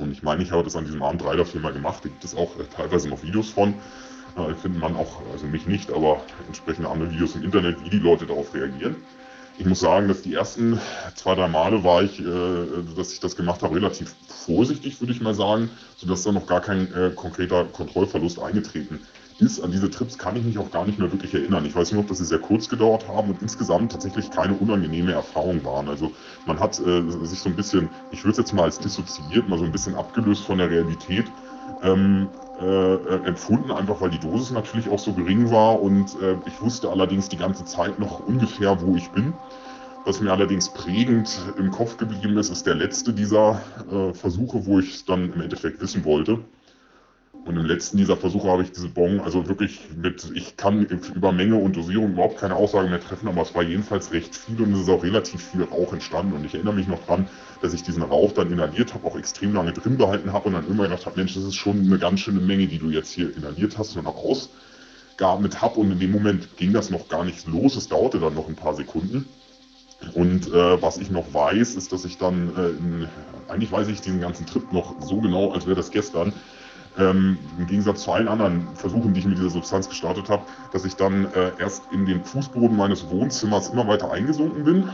Und 0.00 0.10
ich 0.10 0.22
meine, 0.22 0.42
ich 0.42 0.50
habe 0.50 0.64
das 0.64 0.74
an 0.74 0.84
diesem 0.84 1.02
Abend 1.02 1.22
drei 1.22 1.34
oder 1.34 1.46
vier 1.46 1.60
Mal 1.60 1.72
gemacht. 1.72 2.04
Da 2.04 2.08
gibt 2.08 2.24
es 2.24 2.36
auch 2.36 2.58
äh, 2.58 2.64
teilweise 2.64 3.08
noch 3.08 3.22
Videos 3.22 3.50
von. 3.50 3.74
Äh, 4.36 4.54
findet 4.54 4.80
man 4.80 4.96
auch, 4.96 5.22
also 5.32 5.46
mich 5.46 5.66
nicht, 5.66 5.92
aber 5.92 6.20
entsprechende 6.46 6.88
andere 6.88 7.10
Videos 7.12 7.36
im 7.36 7.44
Internet, 7.44 7.82
wie 7.84 7.90
die 7.90 7.98
Leute 7.98 8.26
darauf 8.26 8.52
reagieren. 8.52 8.96
Ich 9.58 9.66
muss 9.66 9.80
sagen, 9.80 10.08
dass 10.08 10.22
die 10.22 10.34
ersten 10.34 10.80
zwei, 11.16 11.34
drei 11.34 11.48
Male 11.48 11.82
war 11.82 12.02
ich, 12.02 12.20
äh, 12.20 12.24
dass 12.96 13.12
ich 13.12 13.20
das 13.20 13.34
gemacht 13.36 13.62
habe, 13.62 13.74
relativ 13.74 14.14
vorsichtig, 14.28 15.00
würde 15.00 15.12
ich 15.12 15.20
mal 15.20 15.34
sagen, 15.34 15.70
sodass 15.96 16.22
da 16.22 16.32
noch 16.32 16.46
gar 16.46 16.60
kein 16.60 16.92
äh, 16.94 17.10
konkreter 17.14 17.64
Kontrollverlust 17.64 18.40
eingetreten 18.40 19.00
ist. 19.40 19.60
An 19.60 19.72
diese 19.72 19.90
Trips 19.90 20.16
kann 20.16 20.36
ich 20.36 20.44
mich 20.44 20.58
auch 20.58 20.70
gar 20.70 20.86
nicht 20.86 20.98
mehr 20.98 21.10
wirklich 21.10 21.34
erinnern. 21.34 21.64
Ich 21.64 21.74
weiß 21.74 21.92
nur 21.92 22.02
noch, 22.02 22.08
dass 22.08 22.18
sie 22.18 22.24
sehr 22.24 22.38
kurz 22.38 22.68
gedauert 22.68 23.06
haben 23.08 23.30
und 23.30 23.42
insgesamt 23.42 23.92
tatsächlich 23.92 24.30
keine 24.30 24.54
unangenehme 24.54 25.12
Erfahrung 25.12 25.64
waren. 25.64 25.88
Also 25.88 26.12
man 26.46 26.58
hat 26.60 26.78
äh, 26.80 27.02
sich 27.24 27.40
so 27.40 27.48
ein 27.48 27.56
bisschen, 27.56 27.90
ich 28.12 28.22
würde 28.24 28.32
es 28.32 28.38
jetzt 28.38 28.52
mal 28.52 28.64
als 28.64 28.78
dissoziiert, 28.78 29.48
mal 29.48 29.58
so 29.58 29.64
ein 29.64 29.72
bisschen 29.72 29.96
abgelöst 29.96 30.44
von 30.44 30.58
der 30.58 30.70
Realität. 30.70 31.26
Ähm, 31.82 32.28
äh, 32.60 33.26
empfunden, 33.26 33.70
einfach 33.70 34.00
weil 34.00 34.10
die 34.10 34.18
Dosis 34.18 34.50
natürlich 34.50 34.88
auch 34.88 34.98
so 34.98 35.12
gering 35.12 35.50
war 35.50 35.80
und 35.80 36.20
äh, 36.20 36.36
ich 36.46 36.60
wusste 36.60 36.90
allerdings 36.90 37.28
die 37.28 37.36
ganze 37.36 37.64
Zeit 37.64 37.98
noch 38.00 38.20
ungefähr, 38.20 38.80
wo 38.82 38.96
ich 38.96 39.10
bin. 39.10 39.32
Was 40.08 40.22
mir 40.22 40.32
allerdings 40.32 40.70
prägend 40.70 41.38
im 41.58 41.70
Kopf 41.70 41.98
geblieben 41.98 42.38
ist, 42.38 42.48
ist 42.48 42.64
der 42.64 42.74
letzte 42.74 43.12
dieser 43.12 43.60
äh, 43.92 44.14
Versuche, 44.14 44.64
wo 44.64 44.78
ich 44.78 44.94
es 44.94 45.04
dann 45.04 45.34
im 45.34 45.42
Endeffekt 45.42 45.82
wissen 45.82 46.02
wollte. 46.06 46.38
Und 47.44 47.58
im 47.58 47.66
letzten 47.66 47.98
dieser 47.98 48.16
Versuche 48.16 48.48
habe 48.48 48.62
ich 48.62 48.72
diese 48.72 48.88
Bon, 48.88 49.20
also 49.20 49.48
wirklich 49.48 49.80
mit, 49.94 50.32
ich 50.34 50.56
kann 50.56 50.86
über 51.14 51.30
Menge 51.30 51.56
und 51.56 51.76
Dosierung 51.76 52.12
überhaupt 52.12 52.38
keine 52.38 52.56
Aussage 52.56 52.88
mehr 52.88 53.02
treffen, 53.02 53.28
aber 53.28 53.42
es 53.42 53.54
war 53.54 53.62
jedenfalls 53.62 54.10
recht 54.10 54.34
viel 54.34 54.58
und 54.62 54.72
es 54.72 54.80
ist 54.80 54.88
auch 54.88 55.02
relativ 55.02 55.42
viel 55.42 55.64
Rauch 55.64 55.92
entstanden. 55.92 56.32
Und 56.32 56.46
ich 56.46 56.54
erinnere 56.54 56.76
mich 56.76 56.88
noch 56.88 57.04
dran, 57.04 57.28
dass 57.60 57.74
ich 57.74 57.82
diesen 57.82 58.02
Rauch 58.02 58.32
dann 58.32 58.50
inhaliert 58.50 58.94
habe, 58.94 59.06
auch 59.06 59.18
extrem 59.18 59.52
lange 59.52 59.74
drin 59.74 59.98
behalten 59.98 60.32
habe 60.32 60.48
und 60.48 60.54
dann 60.54 60.66
immer 60.68 60.84
gedacht 60.84 61.04
habe, 61.04 61.18
Mensch, 61.18 61.34
das 61.34 61.44
ist 61.44 61.56
schon 61.56 61.80
eine 61.80 61.98
ganz 61.98 62.20
schöne 62.20 62.40
Menge, 62.40 62.66
die 62.66 62.78
du 62.78 62.88
jetzt 62.88 63.10
hier 63.10 63.36
inhaliert 63.36 63.76
hast 63.76 63.94
und 63.94 64.06
auch 64.06 64.24
ausgeatmet 64.24 65.60
habe. 65.60 65.80
Und 65.80 65.92
in 65.92 65.98
dem 65.98 66.12
Moment 66.12 66.56
ging 66.56 66.72
das 66.72 66.88
noch 66.88 67.10
gar 67.10 67.26
nicht 67.26 67.46
los, 67.46 67.76
es 67.76 67.88
dauerte 67.88 68.18
dann 68.18 68.34
noch 68.34 68.48
ein 68.48 68.56
paar 68.56 68.74
Sekunden. 68.74 69.28
Und 70.14 70.48
äh, 70.48 70.80
was 70.80 70.98
ich 70.98 71.10
noch 71.10 71.32
weiß, 71.34 71.74
ist, 71.74 71.92
dass 71.92 72.04
ich 72.04 72.18
dann, 72.18 72.54
äh, 72.56 72.68
in, 72.70 73.08
eigentlich 73.48 73.72
weiß 73.72 73.88
ich 73.88 74.00
diesen 74.00 74.20
ganzen 74.20 74.46
Trip 74.46 74.72
noch 74.72 74.94
so 75.00 75.20
genau, 75.20 75.52
als 75.52 75.66
wäre 75.66 75.76
das 75.76 75.90
gestern, 75.90 76.32
ähm, 76.98 77.38
im 77.58 77.66
Gegensatz 77.66 78.02
zu 78.02 78.12
allen 78.12 78.28
anderen 78.28 78.68
Versuchen, 78.74 79.12
die 79.14 79.20
ich 79.20 79.26
mit 79.26 79.38
dieser 79.38 79.50
Substanz 79.50 79.88
gestartet 79.88 80.28
habe, 80.28 80.42
dass 80.72 80.84
ich 80.84 80.96
dann 80.96 81.26
äh, 81.32 81.52
erst 81.58 81.82
in 81.92 82.06
den 82.06 82.24
Fußboden 82.24 82.76
meines 82.76 83.08
Wohnzimmers 83.10 83.70
immer 83.70 83.86
weiter 83.86 84.10
eingesunken 84.10 84.64
bin 84.64 84.88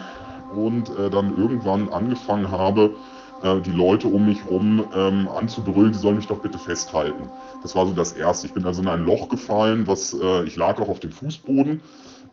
und 0.55 0.91
äh, 0.99 1.11
dann 1.11 1.37
irgendwann 1.37 1.89
angefangen 1.89 2.51
habe, 2.51 2.95
äh, 3.43 3.61
die 3.61 3.73
Leute 3.73 4.09
um 4.09 4.27
mich 4.27 4.45
herum 4.45 4.85
ähm, 4.95 5.29
anzubrüllen, 5.29 5.95
sie 5.95 6.01
sollen 6.01 6.17
mich 6.17 6.27
doch 6.27 6.41
bitte 6.41 6.59
festhalten. 6.59 7.29
Das 7.63 7.75
war 7.75 7.87
so 7.87 7.93
das 7.93 8.13
Erste. 8.13 8.47
Ich 8.47 8.55
bin 8.55 8.65
also 8.65 8.83
in 8.83 8.89
ein 8.89 9.05
Loch 9.05 9.29
gefallen, 9.29 9.87
was 9.87 10.15
äh, 10.15 10.45
ich 10.45 10.57
lag 10.57 10.81
auch 10.81 10.89
auf 10.89 11.01
dem 11.01 11.13
Fußboden, 11.13 11.81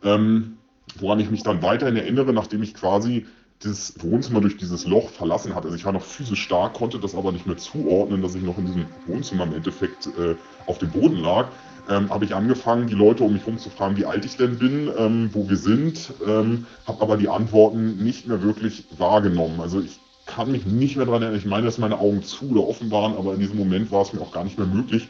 ähm, 0.03 0.57
woran 0.99 1.19
ich 1.19 1.29
mich 1.29 1.43
dann 1.43 1.61
weiterhin 1.61 1.95
erinnere, 1.95 2.33
nachdem 2.33 2.63
ich 2.63 2.73
quasi 2.73 3.25
das 3.63 3.93
Wohnzimmer 3.99 4.41
durch 4.41 4.57
dieses 4.57 4.87
Loch 4.87 5.09
verlassen 5.09 5.53
hat. 5.53 5.65
Also 5.65 5.75
ich 5.75 5.85
war 5.85 5.93
noch 5.93 6.03
physisch 6.03 6.41
stark, 6.41 6.73
konnte 6.73 6.99
das 6.99 7.15
aber 7.15 7.31
nicht 7.31 7.45
mehr 7.45 7.57
zuordnen, 7.57 8.21
dass 8.21 8.35
ich 8.35 8.41
noch 8.41 8.57
in 8.57 8.65
diesem 8.65 8.85
Wohnzimmer 9.05 9.43
im 9.43 9.53
Endeffekt 9.53 10.07
äh, 10.07 10.35
auf 10.65 10.79
dem 10.79 10.89
Boden 10.89 11.17
lag. 11.17 11.47
Ähm, 11.89 12.09
habe 12.09 12.25
ich 12.25 12.35
angefangen, 12.35 12.87
die 12.87 12.93
Leute 12.93 13.23
um 13.23 13.33
mich 13.33 13.41
herum 13.41 13.57
zu 13.57 13.69
fragen, 13.69 13.97
wie 13.97 14.05
alt 14.05 14.25
ich 14.25 14.37
denn 14.37 14.57
bin, 14.57 14.89
ähm, 14.97 15.29
wo 15.33 15.49
wir 15.49 15.57
sind, 15.57 16.13
ähm, 16.25 16.65
habe 16.87 17.01
aber 17.01 17.17
die 17.17 17.27
Antworten 17.27 18.03
nicht 18.03 18.27
mehr 18.27 18.41
wirklich 18.43 18.85
wahrgenommen. 18.97 19.59
Also 19.59 19.79
ich 19.79 19.99
kann 20.25 20.51
mich 20.51 20.65
nicht 20.65 20.95
mehr 20.95 21.05
daran 21.05 21.23
erinnern. 21.23 21.39
Ich 21.39 21.45
meine, 21.45 21.65
dass 21.65 21.77
meine 21.77 21.99
Augen 21.99 22.23
zu 22.23 22.51
oder 22.51 22.67
offen 22.67 22.91
waren, 22.91 23.15
aber 23.15 23.33
in 23.33 23.39
diesem 23.39 23.57
Moment 23.57 23.91
war 23.91 24.03
es 24.03 24.13
mir 24.13 24.21
auch 24.21 24.31
gar 24.31 24.43
nicht 24.43 24.57
mehr 24.57 24.67
möglich, 24.67 25.07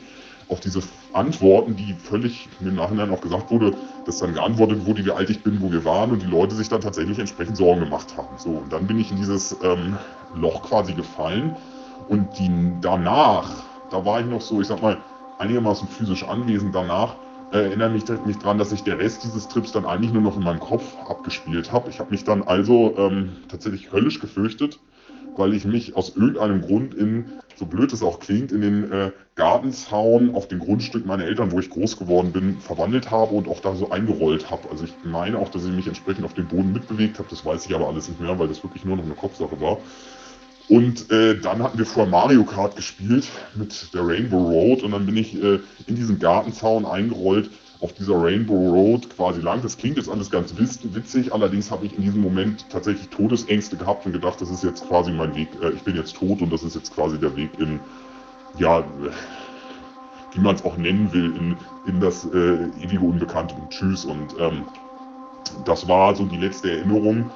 auf 0.52 0.60
diese 0.60 0.82
Antworten, 1.14 1.76
die 1.76 1.94
völlig 1.94 2.50
im 2.60 2.76
Nachhinein 2.76 3.10
auch 3.10 3.22
gesagt 3.22 3.50
wurde, 3.52 3.76
dass 4.06 4.18
dann 4.18 4.34
geantwortet 4.34 4.86
wurde, 4.86 5.06
wie 5.06 5.12
alt 5.12 5.30
ich 5.30 5.44
bin, 5.44 5.62
wo 5.62 5.72
wir 5.72 5.86
waren 5.86 6.12
und 6.12 6.22
die 6.22 6.28
Leute 6.28 6.56
sich 6.56 6.70
dann 6.70 6.82
tatsächlich 6.82 7.20
entsprechend 7.20 7.58
Sorgen 7.58 7.80
gemacht 7.80 8.18
haben. 8.18 8.38
So, 8.38 8.52
und 8.52 8.72
dann 8.72 8.86
bin 8.86 9.00
ich 9.00 9.12
in 9.12 9.18
dieses 9.18 9.58
ähm, 9.64 9.98
Loch 10.34 10.64
quasi 10.64 10.94
gefallen 10.94 11.58
und 12.08 12.38
die 12.38 12.52
danach, 12.82 13.64
da 13.90 14.06
war 14.06 14.20
ich 14.20 14.28
noch 14.28 14.42
so, 14.42 14.62
ich 14.62 14.68
sag 14.68 14.82
mal, 14.82 14.98
einigermaßen 15.38 15.88
physisch 15.88 16.24
anwesend 16.24 16.76
danach, 16.76 17.16
äh, 17.52 17.58
erinnere 17.58 17.90
mich, 17.90 18.08
mich 18.26 18.40
daran, 18.40 18.58
dass 18.58 18.72
ich 18.72 18.84
der 18.84 19.00
Rest 19.00 19.24
dieses 19.24 19.48
Trips 19.48 19.72
dann 19.72 19.86
eigentlich 19.86 20.12
nur 20.12 20.22
noch 20.22 20.38
in 20.38 20.44
meinem 20.44 20.60
Kopf 20.60 20.98
abgespielt 21.08 21.72
habe. 21.72 21.90
Ich 21.90 22.00
habe 22.00 22.12
mich 22.12 22.24
dann 22.24 22.44
also 22.44 22.96
ähm, 22.98 23.38
tatsächlich 23.48 23.92
höllisch 23.92 24.20
gefürchtet 24.20 24.80
weil 25.38 25.54
ich 25.54 25.65
mich 25.65 25.96
aus 25.96 26.15
irgendeinem 26.15 26.62
Grund 26.62 26.94
in, 26.94 27.26
so 27.56 27.65
blöd 27.65 27.91
es 27.94 28.04
auch 28.04 28.20
klingt, 28.20 28.52
in 28.52 28.62
den 28.62 28.91
äh, 28.91 29.12
Gartenzaun 29.36 30.36
auf 30.36 30.48
dem 30.48 30.60
Grundstück 30.60 31.06
meiner 31.06 31.26
Eltern, 31.26 31.52
wo 31.52 31.60
ich 31.60 31.70
groß 31.70 31.98
geworden 31.98 32.32
bin, 32.32 32.60
verwandelt 32.60 33.12
habe 33.12 33.36
und 33.36 33.48
auch 33.48 33.60
da 33.60 33.76
so 33.76 33.89
eingerollt 33.89 34.50
habe. 34.52 34.70
Also 34.70 34.86
ich 34.86 34.94
meine 35.04 35.38
auch, 35.38 35.50
dass 35.50 35.65
ich 35.65 35.72
mich 35.72 35.88
entsprechend 35.88 36.26
auf 36.26 36.34
dem 36.34 36.48
Boden 36.48 36.74
mitbewegt 36.74 37.20
habe. 37.20 37.30
Das 37.30 37.46
weiß 37.46 37.65
ich 37.65 37.76
aber 37.76 37.88
alles 37.88 38.10
nicht 38.10 38.20
mehr, 38.20 38.38
weil 38.38 38.48
das 38.48 38.63
wirklich 38.63 38.86
nur 38.86 38.98
noch 38.98 39.06
eine 39.06 39.13
Kopfsache 39.13 39.60
war. 39.62 39.78
Und 40.70 41.12
äh, 41.12 41.38
dann 41.38 41.62
hatten 41.62 41.78
wir 41.78 41.86
vor 41.86 42.06
Mario 42.06 42.46
Kart 42.46 42.76
gespielt 42.76 43.28
mit 43.56 43.94
der 43.94 44.08
Rainbow 44.08 44.50
Road 44.50 44.84
und 44.84 44.91
dann 44.91 45.06
bin 45.06 45.17
ich 45.17 45.36
äh, 45.36 45.60
in 45.88 45.96
diesen 45.96 46.20
Gartenzaun 46.20 46.86
eingerollt 46.86 47.50
auf 47.82 47.94
dieser 47.94 48.22
Rainbow 48.22 48.70
Road 48.70 49.10
quasi 49.10 49.41
lang. 49.41 49.62
Das 49.63 49.78
klingt 49.78 49.98
jetzt 49.98 50.10
alles 50.10 50.30
ganz 50.30 50.56
witzig, 50.58 51.34
allerdings 51.34 51.72
habe 51.72 51.86
ich 51.86 51.98
in 51.98 52.04
diesem 52.04 52.22
Moment 52.22 52.70
tatsächlich 52.70 53.10
Todesängste 53.10 53.76
gehabt 53.76 54.06
und 54.06 54.13
gedacht, 54.13 54.39
das 54.39 54.50
ist 54.50 54.63
jetzt 54.63 54.88
quasi 54.88 55.12
mein 55.12 55.36
Weg, 55.36 55.50
äh, 55.62 55.72
ich 55.72 55.82
bin 55.82 55.96
jetzt 55.96 56.15
tot 56.15 56.41
und 56.41 56.54
das 56.54 56.63
ist 56.63 56.76
jetzt 56.76 56.94
quasi 56.94 57.20
der 57.20 57.36
Weg 57.36 57.50
in, 57.60 57.80
ja, 58.58 58.84
wie 60.34 60.39
man 60.39 60.56
es 60.56 60.63
auch 60.63 60.78
nennen 60.78 61.12
will, 61.12 61.36
in, 61.36 61.58
in 61.88 62.00
das 62.00 62.26
äh, 62.26 62.70
ewige 62.82 63.02
Unbekannte 63.02 63.56
und 63.56 63.70
Tschüss. 63.70 64.06
Und 64.06 64.36
ähm, 64.39 64.63
das 65.65 65.88
war 65.88 66.15
so 66.15 66.26
die 66.26 66.38
letzte 66.38 66.72
Erinnerung. 66.72 67.30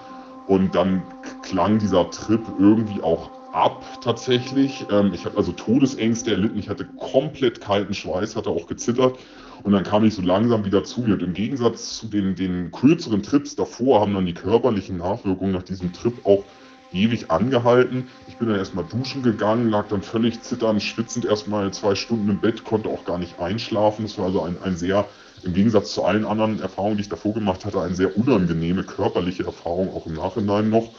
Und 0.47 0.75
dann 0.75 1.01
klang 1.41 1.79
dieser 1.79 2.09
Trip 2.11 2.41
irgendwie 2.59 3.01
auch 3.01 3.31
ab 3.55 3.83
tatsächlich. 4.01 4.85
Ähm, 4.91 5.11
ich 5.13 5.25
habe 5.25 5.37
also 5.37 5.51
Todesängste 5.51 6.31
erlitten. 6.31 6.59
Ich 6.59 6.69
hatte 6.69 6.85
komplett 6.85 7.61
kalten 7.61 7.93
Schweiß, 7.93 8.35
hatte 8.35 8.49
auch 8.49 8.67
gezittert. 8.67 9.17
Und 9.63 9.71
dann 9.71 9.83
kam 9.83 10.03
ich 10.03 10.13
so 10.13 10.21
langsam 10.21 10.65
wieder 10.65 10.83
zu 10.83 11.01
mir. 11.01 11.13
Und 11.13 11.23
im 11.23 11.33
Gegensatz 11.33 11.97
zu 11.97 12.07
den, 12.07 12.35
den 12.35 12.71
kürzeren 12.71 13.23
Trips 13.23 13.55
davor 13.55 14.01
haben 14.01 14.13
dann 14.13 14.25
die 14.25 14.33
körperlichen 14.33 14.97
Nachwirkungen 14.97 15.53
nach 15.53 15.63
diesem 15.63 15.93
Trip 15.93 16.13
auch 16.25 16.43
ewig 16.91 17.31
angehalten. 17.31 18.07
Ich 18.27 18.37
bin 18.37 18.47
dann 18.47 18.57
erstmal 18.57 18.85
duschen 18.85 19.23
gegangen, 19.23 19.69
lag 19.69 19.87
dann 19.89 20.01
völlig 20.01 20.41
zitternd, 20.41 20.81
schwitzend 20.81 21.25
erstmal 21.25 21.71
zwei 21.71 21.95
Stunden 21.95 22.29
im 22.29 22.39
Bett, 22.39 22.63
konnte 22.63 22.89
auch 22.89 23.05
gar 23.05 23.17
nicht 23.17 23.39
einschlafen. 23.39 24.05
Es 24.05 24.17
war 24.17 24.25
also 24.25 24.43
ein, 24.43 24.57
ein 24.63 24.77
sehr, 24.77 25.05
im 25.43 25.53
Gegensatz 25.53 25.93
zu 25.93 26.03
allen 26.03 26.25
anderen 26.25 26.61
Erfahrungen, 26.61 26.97
die 26.97 27.01
ich 27.01 27.09
davor 27.09 27.33
gemacht 27.33 27.65
hatte, 27.65 27.81
eine 27.81 27.95
sehr 27.95 28.17
unangenehme 28.17 28.83
körperliche 28.83 29.45
Erfahrung 29.45 29.93
auch 29.93 30.05
im 30.05 30.13
Nachhinein 30.13 30.69
noch. 30.69 30.89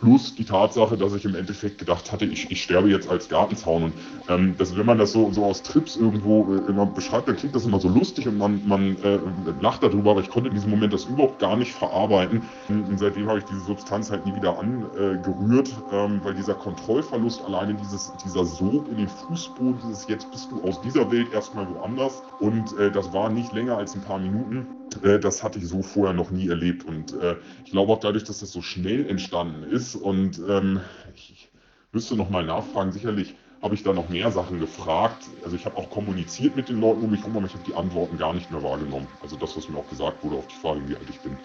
Plus 0.00 0.34
die 0.34 0.44
Tatsache, 0.44 0.96
dass 0.96 1.14
ich 1.14 1.26
im 1.26 1.34
Endeffekt 1.34 1.76
gedacht 1.76 2.10
hatte, 2.10 2.24
ich, 2.24 2.50
ich 2.50 2.62
sterbe 2.62 2.88
jetzt 2.88 3.10
als 3.10 3.28
Gartenzaun. 3.28 3.84
Und 3.84 3.92
ähm, 4.28 4.54
das, 4.56 4.74
wenn 4.74 4.86
man 4.86 4.96
das 4.96 5.12
so, 5.12 5.30
so 5.30 5.44
aus 5.44 5.62
Trips 5.62 5.96
irgendwo 5.96 6.54
äh, 6.54 6.70
immer 6.70 6.86
beschreibt, 6.86 7.28
dann 7.28 7.36
klingt 7.36 7.54
das 7.54 7.66
immer 7.66 7.78
so 7.78 7.88
lustig 7.88 8.26
und 8.26 8.38
man, 8.38 8.66
man 8.66 8.96
äh, 9.02 9.18
lacht 9.60 9.82
darüber, 9.82 10.12
aber 10.12 10.20
ich 10.20 10.30
konnte 10.30 10.48
in 10.48 10.54
diesem 10.54 10.70
Moment 10.70 10.94
das 10.94 11.04
überhaupt 11.04 11.38
gar 11.38 11.54
nicht 11.54 11.72
verarbeiten. 11.72 12.42
Und 12.68 12.98
seitdem 12.98 13.28
habe 13.28 13.40
ich 13.40 13.44
diese 13.44 13.60
Substanz 13.60 14.10
halt 14.10 14.24
nie 14.24 14.34
wieder 14.34 14.58
angerührt, 14.58 15.70
ähm, 15.92 16.20
weil 16.24 16.34
dieser 16.34 16.54
Kontrollverlust, 16.54 17.44
alleine 17.44 17.74
dieses, 17.74 18.10
dieser 18.24 18.46
Sog 18.46 18.88
in 18.88 18.96
den 18.96 19.08
Fußboden, 19.08 19.80
dieses 19.84 20.08
jetzt 20.08 20.30
bist 20.30 20.50
du 20.50 20.62
aus 20.62 20.80
dieser 20.80 21.10
Welt 21.12 21.30
erstmal 21.34 21.68
woanders. 21.74 22.22
Und 22.38 22.76
äh, 22.78 22.90
das 22.90 23.12
war 23.12 23.28
nicht 23.28 23.52
länger 23.52 23.76
als 23.76 23.94
ein 23.94 24.00
paar 24.00 24.18
Minuten. 24.18 24.66
Äh, 25.02 25.18
das 25.18 25.42
hatte 25.42 25.58
ich 25.58 25.68
so 25.68 25.82
vorher 25.82 26.14
noch 26.14 26.30
nie 26.30 26.48
erlebt. 26.48 26.84
Und 26.84 27.14
äh, 27.20 27.36
ich 27.64 27.72
glaube 27.72 27.92
auch 27.92 28.00
dadurch, 28.00 28.24
dass 28.24 28.40
das 28.40 28.52
so 28.52 28.62
schnell 28.62 29.08
entstanden 29.08 29.64
ist 29.64 29.94
und 29.94 30.40
ähm, 30.48 30.80
ich 31.14 31.50
müsste 31.92 32.16
noch 32.16 32.30
mal 32.30 32.44
nachfragen, 32.44 32.92
sicherlich 32.92 33.34
habe 33.62 33.74
ich 33.74 33.82
da 33.82 33.92
noch 33.92 34.08
mehr 34.08 34.30
Sachen 34.30 34.58
gefragt. 34.58 35.24
Also 35.44 35.56
ich 35.56 35.66
habe 35.66 35.76
auch 35.76 35.90
kommuniziert 35.90 36.56
mit 36.56 36.68
den 36.68 36.80
Leuten 36.80 37.02
um 37.02 37.10
mich 37.10 37.20
herum, 37.20 37.36
aber 37.36 37.46
ich 37.46 37.52
habe 37.52 37.64
die 37.66 37.74
Antworten 37.74 38.16
gar 38.16 38.32
nicht 38.32 38.50
mehr 38.50 38.62
wahrgenommen. 38.62 39.06
Also 39.22 39.36
das, 39.36 39.56
was 39.56 39.68
mir 39.68 39.78
auch 39.78 39.88
gesagt 39.88 40.24
wurde 40.24 40.36
auf 40.36 40.46
die 40.46 40.56
Frage, 40.56 40.80
wie 40.88 40.96
alt 40.96 41.08
ich 41.10 41.20
bin. 41.20 41.36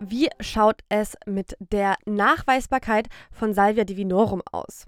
Wie 0.00 0.28
schaut 0.40 0.80
es 0.88 1.16
mit 1.26 1.56
der 1.60 1.96
Nachweisbarkeit 2.06 3.08
von 3.30 3.54
Salvia 3.54 3.84
divinorum 3.84 4.42
aus? 4.50 4.86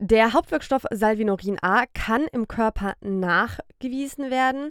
Der 0.00 0.32
Hauptwirkstoff 0.32 0.84
Salvinorin 0.92 1.58
A 1.60 1.84
kann 1.92 2.28
im 2.30 2.46
Körper 2.46 2.94
nachgewiesen 3.00 4.30
werden. 4.30 4.70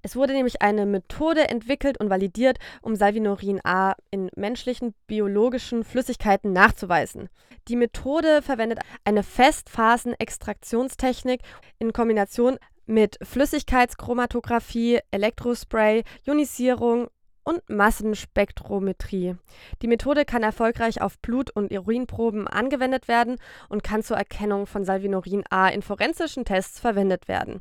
Es 0.00 0.16
wurde 0.16 0.32
nämlich 0.32 0.62
eine 0.62 0.86
Methode 0.86 1.50
entwickelt 1.50 2.00
und 2.00 2.08
validiert, 2.08 2.56
um 2.80 2.96
Salvinorin 2.96 3.60
A 3.64 3.92
in 4.10 4.30
menschlichen 4.34 4.94
biologischen 5.06 5.84
Flüssigkeiten 5.84 6.54
nachzuweisen. 6.54 7.28
Die 7.68 7.76
Methode 7.76 8.40
verwendet 8.40 8.78
eine 9.04 9.22
Festphasenextraktionstechnik 9.22 11.42
in 11.78 11.92
Kombination 11.92 12.56
mit 12.86 13.18
Flüssigkeitschromatographie, 13.22 15.00
Elektrospray, 15.10 16.02
Ionisierung 16.26 17.08
und 17.44 17.68
Massenspektrometrie. 17.68 19.36
Die 19.82 19.88
Methode 19.88 20.24
kann 20.24 20.42
erfolgreich 20.42 21.00
auf 21.00 21.18
Blut- 21.18 21.50
und 21.50 21.72
Urinproben 21.72 22.48
angewendet 22.48 23.08
werden 23.08 23.36
und 23.68 23.82
kann 23.82 24.02
zur 24.02 24.16
Erkennung 24.16 24.66
von 24.66 24.84
Salvinorin 24.84 25.44
A 25.50 25.68
in 25.68 25.82
forensischen 25.82 26.44
Tests 26.44 26.80
verwendet 26.80 27.28
werden. 27.28 27.60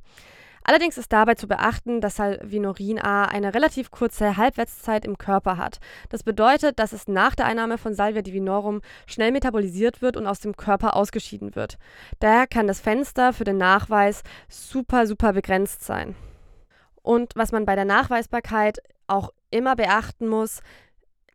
Allerdings 0.63 0.97
ist 0.97 1.11
dabei 1.11 1.35
zu 1.35 1.47
beachten, 1.47 2.01
dass 2.01 2.17
Salvinorin 2.17 2.99
A 2.99 3.25
eine 3.25 3.53
relativ 3.53 3.89
kurze 3.89 4.37
Halbwertszeit 4.37 5.05
im 5.05 5.17
Körper 5.17 5.57
hat. 5.57 5.79
Das 6.09 6.23
bedeutet, 6.23 6.77
dass 6.77 6.93
es 6.93 7.07
nach 7.07 7.35
der 7.35 7.47
Einnahme 7.47 7.77
von 7.77 7.95
Salvia 7.95 8.21
divinorum 8.21 8.81
schnell 9.07 9.31
metabolisiert 9.31 10.01
wird 10.01 10.17
und 10.17 10.27
aus 10.27 10.39
dem 10.39 10.55
Körper 10.55 10.95
ausgeschieden 10.95 11.55
wird. 11.55 11.77
Daher 12.19 12.45
kann 12.45 12.67
das 12.67 12.79
Fenster 12.79 13.33
für 13.33 13.43
den 13.43 13.57
Nachweis 13.57 14.23
super, 14.49 15.07
super 15.07 15.33
begrenzt 15.33 15.83
sein. 15.83 16.15
Und 17.01 17.33
was 17.35 17.51
man 17.51 17.65
bei 17.65 17.75
der 17.75 17.85
Nachweisbarkeit 17.85 18.77
auch 19.11 19.31
immer 19.49 19.75
beachten 19.75 20.27
muss, 20.27 20.61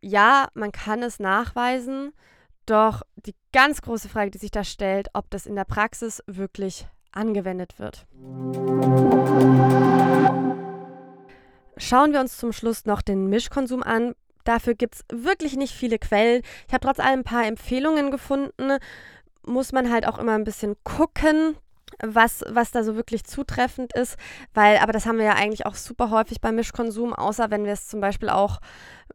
ja, 0.01 0.47
man 0.53 0.71
kann 0.71 1.03
es 1.03 1.19
nachweisen, 1.19 2.13
doch 2.65 3.01
die 3.15 3.35
ganz 3.53 3.81
große 3.81 4.09
Frage, 4.09 4.31
die 4.31 4.37
sich 4.37 4.51
da 4.51 4.63
stellt, 4.63 5.09
ob 5.13 5.29
das 5.29 5.45
in 5.45 5.55
der 5.55 5.65
Praxis 5.65 6.21
wirklich 6.27 6.87
angewendet 7.11 7.79
wird. 7.79 8.05
Schauen 11.77 12.11
wir 12.11 12.19
uns 12.19 12.37
zum 12.37 12.51
Schluss 12.51 12.85
noch 12.85 13.01
den 13.01 13.27
Mischkonsum 13.27 13.83
an. 13.83 14.13
Dafür 14.43 14.75
gibt 14.75 14.95
es 14.95 15.05
wirklich 15.11 15.55
nicht 15.55 15.73
viele 15.73 15.99
Quellen. 15.99 16.41
Ich 16.67 16.73
habe 16.73 16.85
trotz 16.85 16.99
allem 16.99 17.19
ein 17.19 17.23
paar 17.23 17.45
Empfehlungen 17.45 18.11
gefunden. 18.11 18.77
Muss 19.45 19.71
man 19.71 19.91
halt 19.91 20.07
auch 20.07 20.17
immer 20.17 20.33
ein 20.33 20.43
bisschen 20.43 20.75
gucken, 20.83 21.55
was, 22.03 22.43
was 22.47 22.71
da 22.71 22.83
so 22.83 22.95
wirklich 22.95 23.23
zutreffend 23.23 23.93
ist, 23.93 24.17
weil, 24.53 24.77
aber 24.77 24.93
das 24.93 25.05
haben 25.05 25.17
wir 25.17 25.25
ja 25.25 25.35
eigentlich 25.35 25.65
auch 25.65 25.75
super 25.75 26.09
häufig 26.09 26.41
beim 26.41 26.55
Mischkonsum, 26.55 27.13
außer 27.13 27.49
wenn 27.51 27.65
wir 27.65 27.73
es 27.73 27.87
zum 27.87 28.01
Beispiel 28.01 28.29
auch 28.29 28.59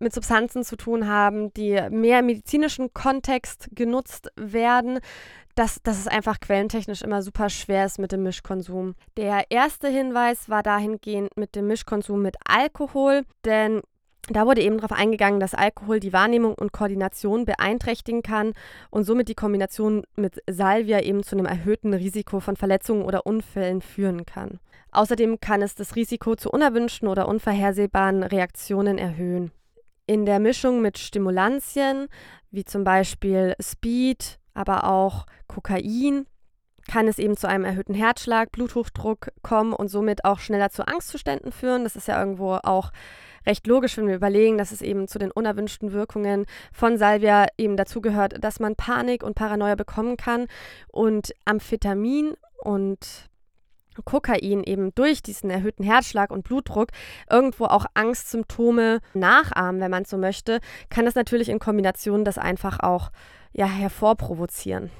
mit 0.00 0.12
Substanzen 0.12 0.64
zu 0.64 0.76
tun 0.76 1.06
haben, 1.06 1.52
die 1.54 1.80
mehr 1.90 2.20
im 2.20 2.26
medizinischen 2.26 2.92
Kontext 2.92 3.68
genutzt 3.72 4.28
werden, 4.36 4.98
dass, 5.54 5.82
dass 5.82 5.98
es 5.98 6.08
einfach 6.08 6.40
quellentechnisch 6.40 7.02
immer 7.02 7.22
super 7.22 7.50
schwer 7.50 7.84
ist 7.84 7.98
mit 7.98 8.12
dem 8.12 8.22
Mischkonsum. 8.22 8.94
Der 9.16 9.50
erste 9.50 9.88
Hinweis 9.88 10.48
war 10.48 10.62
dahingehend 10.62 11.36
mit 11.36 11.54
dem 11.54 11.66
Mischkonsum 11.66 12.22
mit 12.22 12.36
Alkohol, 12.46 13.22
denn 13.44 13.82
da 14.28 14.46
wurde 14.46 14.62
eben 14.62 14.78
darauf 14.78 14.96
eingegangen, 14.96 15.40
dass 15.40 15.54
Alkohol 15.54 15.98
die 15.98 16.12
Wahrnehmung 16.12 16.54
und 16.54 16.72
Koordination 16.72 17.44
beeinträchtigen 17.44 18.22
kann 18.22 18.52
und 18.90 19.04
somit 19.04 19.28
die 19.28 19.34
Kombination 19.34 20.04
mit 20.14 20.40
Salvia 20.48 21.00
eben 21.00 21.24
zu 21.24 21.36
einem 21.36 21.46
erhöhten 21.46 21.92
Risiko 21.92 22.38
von 22.38 22.56
Verletzungen 22.56 23.04
oder 23.04 23.26
Unfällen 23.26 23.82
führen 23.82 24.24
kann. 24.24 24.60
Außerdem 24.92 25.40
kann 25.40 25.62
es 25.62 25.74
das 25.74 25.96
Risiko 25.96 26.36
zu 26.36 26.50
unerwünschten 26.50 27.08
oder 27.08 27.26
unvorhersehbaren 27.26 28.22
Reaktionen 28.22 28.98
erhöhen. 28.98 29.50
In 30.06 30.26
der 30.26 30.38
Mischung 30.38 30.82
mit 30.82 30.98
Stimulantien, 30.98 32.08
wie 32.50 32.64
zum 32.64 32.84
Beispiel 32.84 33.54
Speed, 33.60 34.38
aber 34.54 34.84
auch 34.84 35.26
Kokain, 35.48 36.26
kann 36.88 37.08
es 37.08 37.18
eben 37.18 37.36
zu 37.36 37.48
einem 37.48 37.64
erhöhten 37.64 37.94
Herzschlag, 37.94 38.52
Bluthochdruck 38.52 39.32
kommen 39.42 39.72
und 39.72 39.88
somit 39.88 40.24
auch 40.24 40.40
schneller 40.40 40.70
zu 40.70 40.86
Angstzuständen 40.86 41.52
führen. 41.52 41.84
Das 41.84 41.96
ist 41.96 42.08
ja 42.08 42.18
irgendwo 42.18 42.54
auch 42.62 42.92
recht 43.46 43.66
logisch, 43.66 43.96
wenn 43.96 44.08
wir 44.08 44.16
überlegen, 44.16 44.58
dass 44.58 44.72
es 44.72 44.82
eben 44.82 45.08
zu 45.08 45.18
den 45.18 45.30
unerwünschten 45.30 45.92
Wirkungen 45.92 46.46
von 46.72 46.98
Salvia 46.98 47.46
eben 47.58 47.76
dazugehört, 47.76 48.42
dass 48.42 48.60
man 48.60 48.76
Panik 48.76 49.22
und 49.22 49.34
Paranoia 49.34 49.74
bekommen 49.74 50.16
kann 50.16 50.46
und 50.88 51.34
Amphetamin 51.44 52.34
und 52.62 53.30
Kokain 54.04 54.64
eben 54.64 54.94
durch 54.94 55.22
diesen 55.22 55.50
erhöhten 55.50 55.84
Herzschlag 55.84 56.30
und 56.30 56.44
Blutdruck 56.44 56.88
irgendwo 57.30 57.66
auch 57.66 57.84
Angstsymptome 57.94 59.00
nachahmen, 59.14 59.80
wenn 59.80 59.90
man 59.90 60.04
so 60.04 60.16
möchte, 60.16 60.60
kann 60.88 61.04
das 61.04 61.14
natürlich 61.14 61.48
in 61.48 61.58
Kombination 61.58 62.24
das 62.24 62.38
einfach 62.38 62.80
auch 62.80 63.10
ja, 63.52 63.66
hervorprovozieren. 63.66 64.90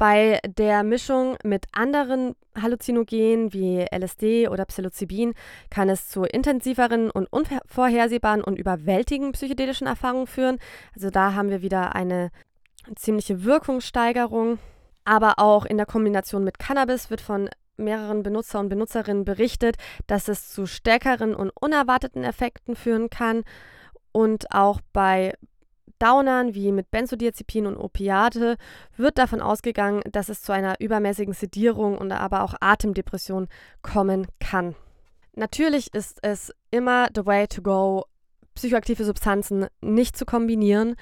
Bei 0.00 0.40
der 0.46 0.82
Mischung 0.82 1.36
mit 1.44 1.66
anderen 1.72 2.34
Halluzinogenen 2.58 3.52
wie 3.52 3.84
LSD 3.94 4.48
oder 4.48 4.64
Psilocybin 4.64 5.34
kann 5.68 5.90
es 5.90 6.08
zu 6.08 6.22
intensiveren 6.22 7.10
und 7.10 7.30
unvorhersehbaren 7.30 8.42
und 8.42 8.58
überwältigenden 8.58 9.32
psychedelischen 9.32 9.86
Erfahrungen 9.86 10.26
führen. 10.26 10.58
Also 10.94 11.10
da 11.10 11.34
haben 11.34 11.50
wir 11.50 11.60
wieder 11.60 11.94
eine 11.94 12.30
ziemliche 12.96 13.44
Wirkungssteigerung. 13.44 14.58
Aber 15.04 15.34
auch 15.38 15.66
in 15.66 15.76
der 15.76 15.84
Kombination 15.84 16.44
mit 16.44 16.58
Cannabis 16.58 17.10
wird 17.10 17.20
von 17.20 17.50
mehreren 17.76 18.22
Benutzer 18.22 18.58
und 18.58 18.70
Benutzerinnen 18.70 19.26
berichtet, 19.26 19.76
dass 20.06 20.28
es 20.28 20.48
zu 20.48 20.64
stärkeren 20.64 21.34
und 21.34 21.50
unerwarteten 21.60 22.24
Effekten 22.24 22.74
führen 22.74 23.10
kann. 23.10 23.42
Und 24.12 24.50
auch 24.50 24.80
bei 24.94 25.34
Downern 26.00 26.54
wie 26.54 26.72
mit 26.72 26.90
Benzodiazepin 26.90 27.66
und 27.66 27.76
Opiate 27.76 28.56
wird 28.96 29.18
davon 29.18 29.40
ausgegangen, 29.40 30.02
dass 30.10 30.28
es 30.28 30.42
zu 30.42 30.52
einer 30.52 30.80
übermäßigen 30.80 31.34
Sedierung 31.34 31.96
und 31.96 32.10
aber 32.10 32.42
auch 32.42 32.54
Atemdepression 32.60 33.48
kommen 33.82 34.26
kann. 34.40 34.74
Natürlich 35.36 35.94
ist 35.94 36.18
es 36.22 36.52
immer 36.70 37.08
the 37.14 37.24
way 37.24 37.46
to 37.46 37.62
go, 37.62 38.04
psychoaktive 38.54 39.04
Substanzen 39.04 39.66
nicht 39.80 40.16
zu 40.16 40.24
kombinieren, 40.24 40.96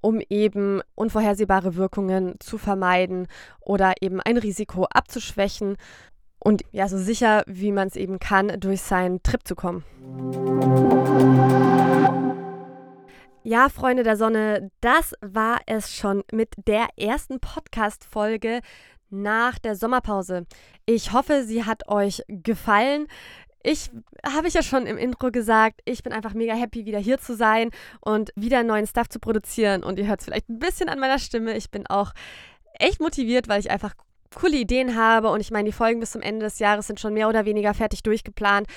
um 0.00 0.20
eben 0.30 0.80
unvorhersehbare 0.94 1.76
Wirkungen 1.76 2.36
zu 2.40 2.58
vermeiden 2.58 3.28
oder 3.60 3.94
eben 4.00 4.20
ein 4.20 4.36
Risiko 4.36 4.84
abzuschwächen 4.84 5.76
und 6.38 6.62
ja, 6.72 6.88
so 6.88 6.98
sicher 6.98 7.44
wie 7.46 7.70
man 7.70 7.88
es 7.88 7.96
eben 7.96 8.18
kann, 8.18 8.58
durch 8.58 8.82
seinen 8.82 9.22
Trip 9.22 9.46
zu 9.46 9.54
kommen. 9.54 9.84
Ja, 13.44 13.68
Freunde 13.68 14.04
der 14.04 14.16
Sonne, 14.16 14.70
das 14.80 15.14
war 15.20 15.58
es 15.66 15.92
schon 15.92 16.22
mit 16.30 16.50
der 16.68 16.86
ersten 16.96 17.40
Podcast-Folge 17.40 18.60
nach 19.10 19.58
der 19.58 19.74
Sommerpause. 19.74 20.46
Ich 20.86 21.12
hoffe, 21.12 21.42
sie 21.42 21.64
hat 21.64 21.88
euch 21.88 22.22
gefallen. 22.28 23.08
Ich 23.64 23.90
habe 24.24 24.46
ich 24.46 24.54
ja 24.54 24.62
schon 24.62 24.86
im 24.86 24.96
Intro 24.96 25.32
gesagt, 25.32 25.80
ich 25.86 26.04
bin 26.04 26.12
einfach 26.12 26.34
mega 26.34 26.54
happy, 26.54 26.86
wieder 26.86 27.00
hier 27.00 27.18
zu 27.18 27.34
sein 27.34 27.70
und 28.00 28.30
wieder 28.36 28.62
neuen 28.62 28.86
Stuff 28.86 29.08
zu 29.08 29.18
produzieren. 29.18 29.82
Und 29.82 29.98
ihr 29.98 30.06
hört 30.06 30.20
es 30.20 30.26
vielleicht 30.26 30.48
ein 30.48 30.60
bisschen 30.60 30.88
an 30.88 31.00
meiner 31.00 31.18
Stimme. 31.18 31.56
Ich 31.56 31.72
bin 31.72 31.88
auch 31.88 32.12
echt 32.78 33.00
motiviert, 33.00 33.48
weil 33.48 33.58
ich 33.58 33.72
einfach 33.72 33.94
coole 34.36 34.56
Ideen 34.56 34.96
habe. 34.96 35.30
Und 35.30 35.40
ich 35.40 35.50
meine, 35.50 35.68
die 35.68 35.72
Folgen 35.72 35.98
bis 35.98 36.12
zum 36.12 36.22
Ende 36.22 36.46
des 36.46 36.60
Jahres 36.60 36.86
sind 36.86 37.00
schon 37.00 37.14
mehr 37.14 37.28
oder 37.28 37.44
weniger 37.44 37.74
fertig 37.74 38.04
durchgeplant. 38.04 38.68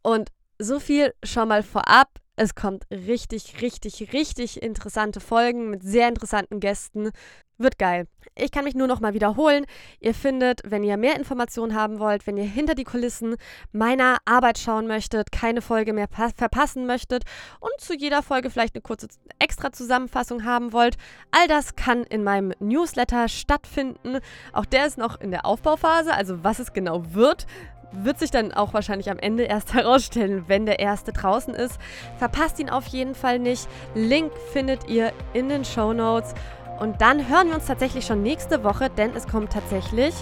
Und 0.00 0.30
so 0.60 0.78
viel 0.78 1.12
schon 1.24 1.48
mal 1.48 1.64
vorab. 1.64 2.21
Es 2.34 2.54
kommt 2.54 2.84
richtig, 2.90 3.60
richtig, 3.60 4.12
richtig 4.14 4.62
interessante 4.62 5.20
Folgen 5.20 5.68
mit 5.68 5.82
sehr 5.82 6.08
interessanten 6.08 6.60
Gästen. 6.60 7.10
Wird 7.58 7.78
geil. 7.78 8.06
Ich 8.34 8.50
kann 8.50 8.64
mich 8.64 8.74
nur 8.74 8.86
noch 8.86 9.00
mal 9.00 9.12
wiederholen. 9.12 9.66
Ihr 10.00 10.14
findet, 10.14 10.62
wenn 10.64 10.82
ihr 10.82 10.96
mehr 10.96 11.16
Informationen 11.16 11.74
haben 11.74 11.98
wollt, 11.98 12.26
wenn 12.26 12.38
ihr 12.38 12.44
hinter 12.44 12.74
die 12.74 12.84
Kulissen 12.84 13.36
meiner 13.70 14.16
Arbeit 14.24 14.58
schauen 14.58 14.86
möchtet, 14.86 15.30
keine 15.30 15.60
Folge 15.60 15.92
mehr 15.92 16.08
verpassen 16.08 16.86
möchtet 16.86 17.24
und 17.60 17.72
zu 17.78 17.94
jeder 17.94 18.22
Folge 18.22 18.48
vielleicht 18.48 18.74
eine 18.74 18.82
kurze 18.82 19.08
extra 19.38 19.70
Zusammenfassung 19.70 20.44
haben 20.44 20.72
wollt, 20.72 20.96
all 21.30 21.46
das 21.46 21.76
kann 21.76 22.02
in 22.04 22.24
meinem 22.24 22.54
Newsletter 22.58 23.28
stattfinden. 23.28 24.18
Auch 24.54 24.64
der 24.64 24.86
ist 24.86 24.96
noch 24.96 25.20
in 25.20 25.30
der 25.30 25.44
Aufbauphase, 25.44 26.14
also 26.14 26.42
was 26.42 26.58
es 26.58 26.72
genau 26.72 27.12
wird, 27.12 27.46
wird 27.92 28.18
sich 28.18 28.30
dann 28.30 28.52
auch 28.52 28.74
wahrscheinlich 28.74 29.10
am 29.10 29.18
Ende 29.18 29.44
erst 29.44 29.74
herausstellen, 29.74 30.44
wenn 30.48 30.66
der 30.66 30.80
erste 30.80 31.12
draußen 31.12 31.54
ist. 31.54 31.78
Verpasst 32.18 32.58
ihn 32.58 32.70
auf 32.70 32.86
jeden 32.86 33.14
Fall 33.14 33.38
nicht. 33.38 33.68
Link 33.94 34.32
findet 34.52 34.88
ihr 34.88 35.12
in 35.32 35.48
den 35.48 35.64
Show 35.64 35.92
Notes. 35.92 36.34
Und 36.80 37.00
dann 37.00 37.28
hören 37.28 37.48
wir 37.48 37.54
uns 37.54 37.66
tatsächlich 37.66 38.04
schon 38.04 38.22
nächste 38.22 38.64
Woche, 38.64 38.90
denn 38.90 39.14
es 39.14 39.28
kommt 39.28 39.52
tatsächlich 39.52 40.14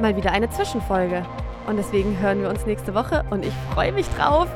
mal 0.00 0.16
wieder 0.16 0.32
eine 0.32 0.50
Zwischenfolge. 0.50 1.24
Und 1.66 1.76
deswegen 1.76 2.18
hören 2.18 2.42
wir 2.42 2.48
uns 2.48 2.66
nächste 2.66 2.94
Woche 2.94 3.24
und 3.30 3.44
ich 3.44 3.52
freue 3.72 3.92
mich 3.92 4.08
drauf. 4.10 4.48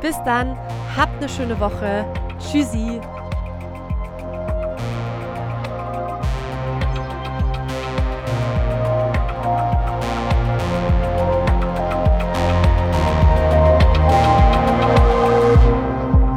Bis 0.00 0.16
dann, 0.24 0.56
habt 0.96 1.16
eine 1.18 1.28
schöne 1.28 1.58
Woche. 1.60 2.06
Tschüssi. 2.38 3.00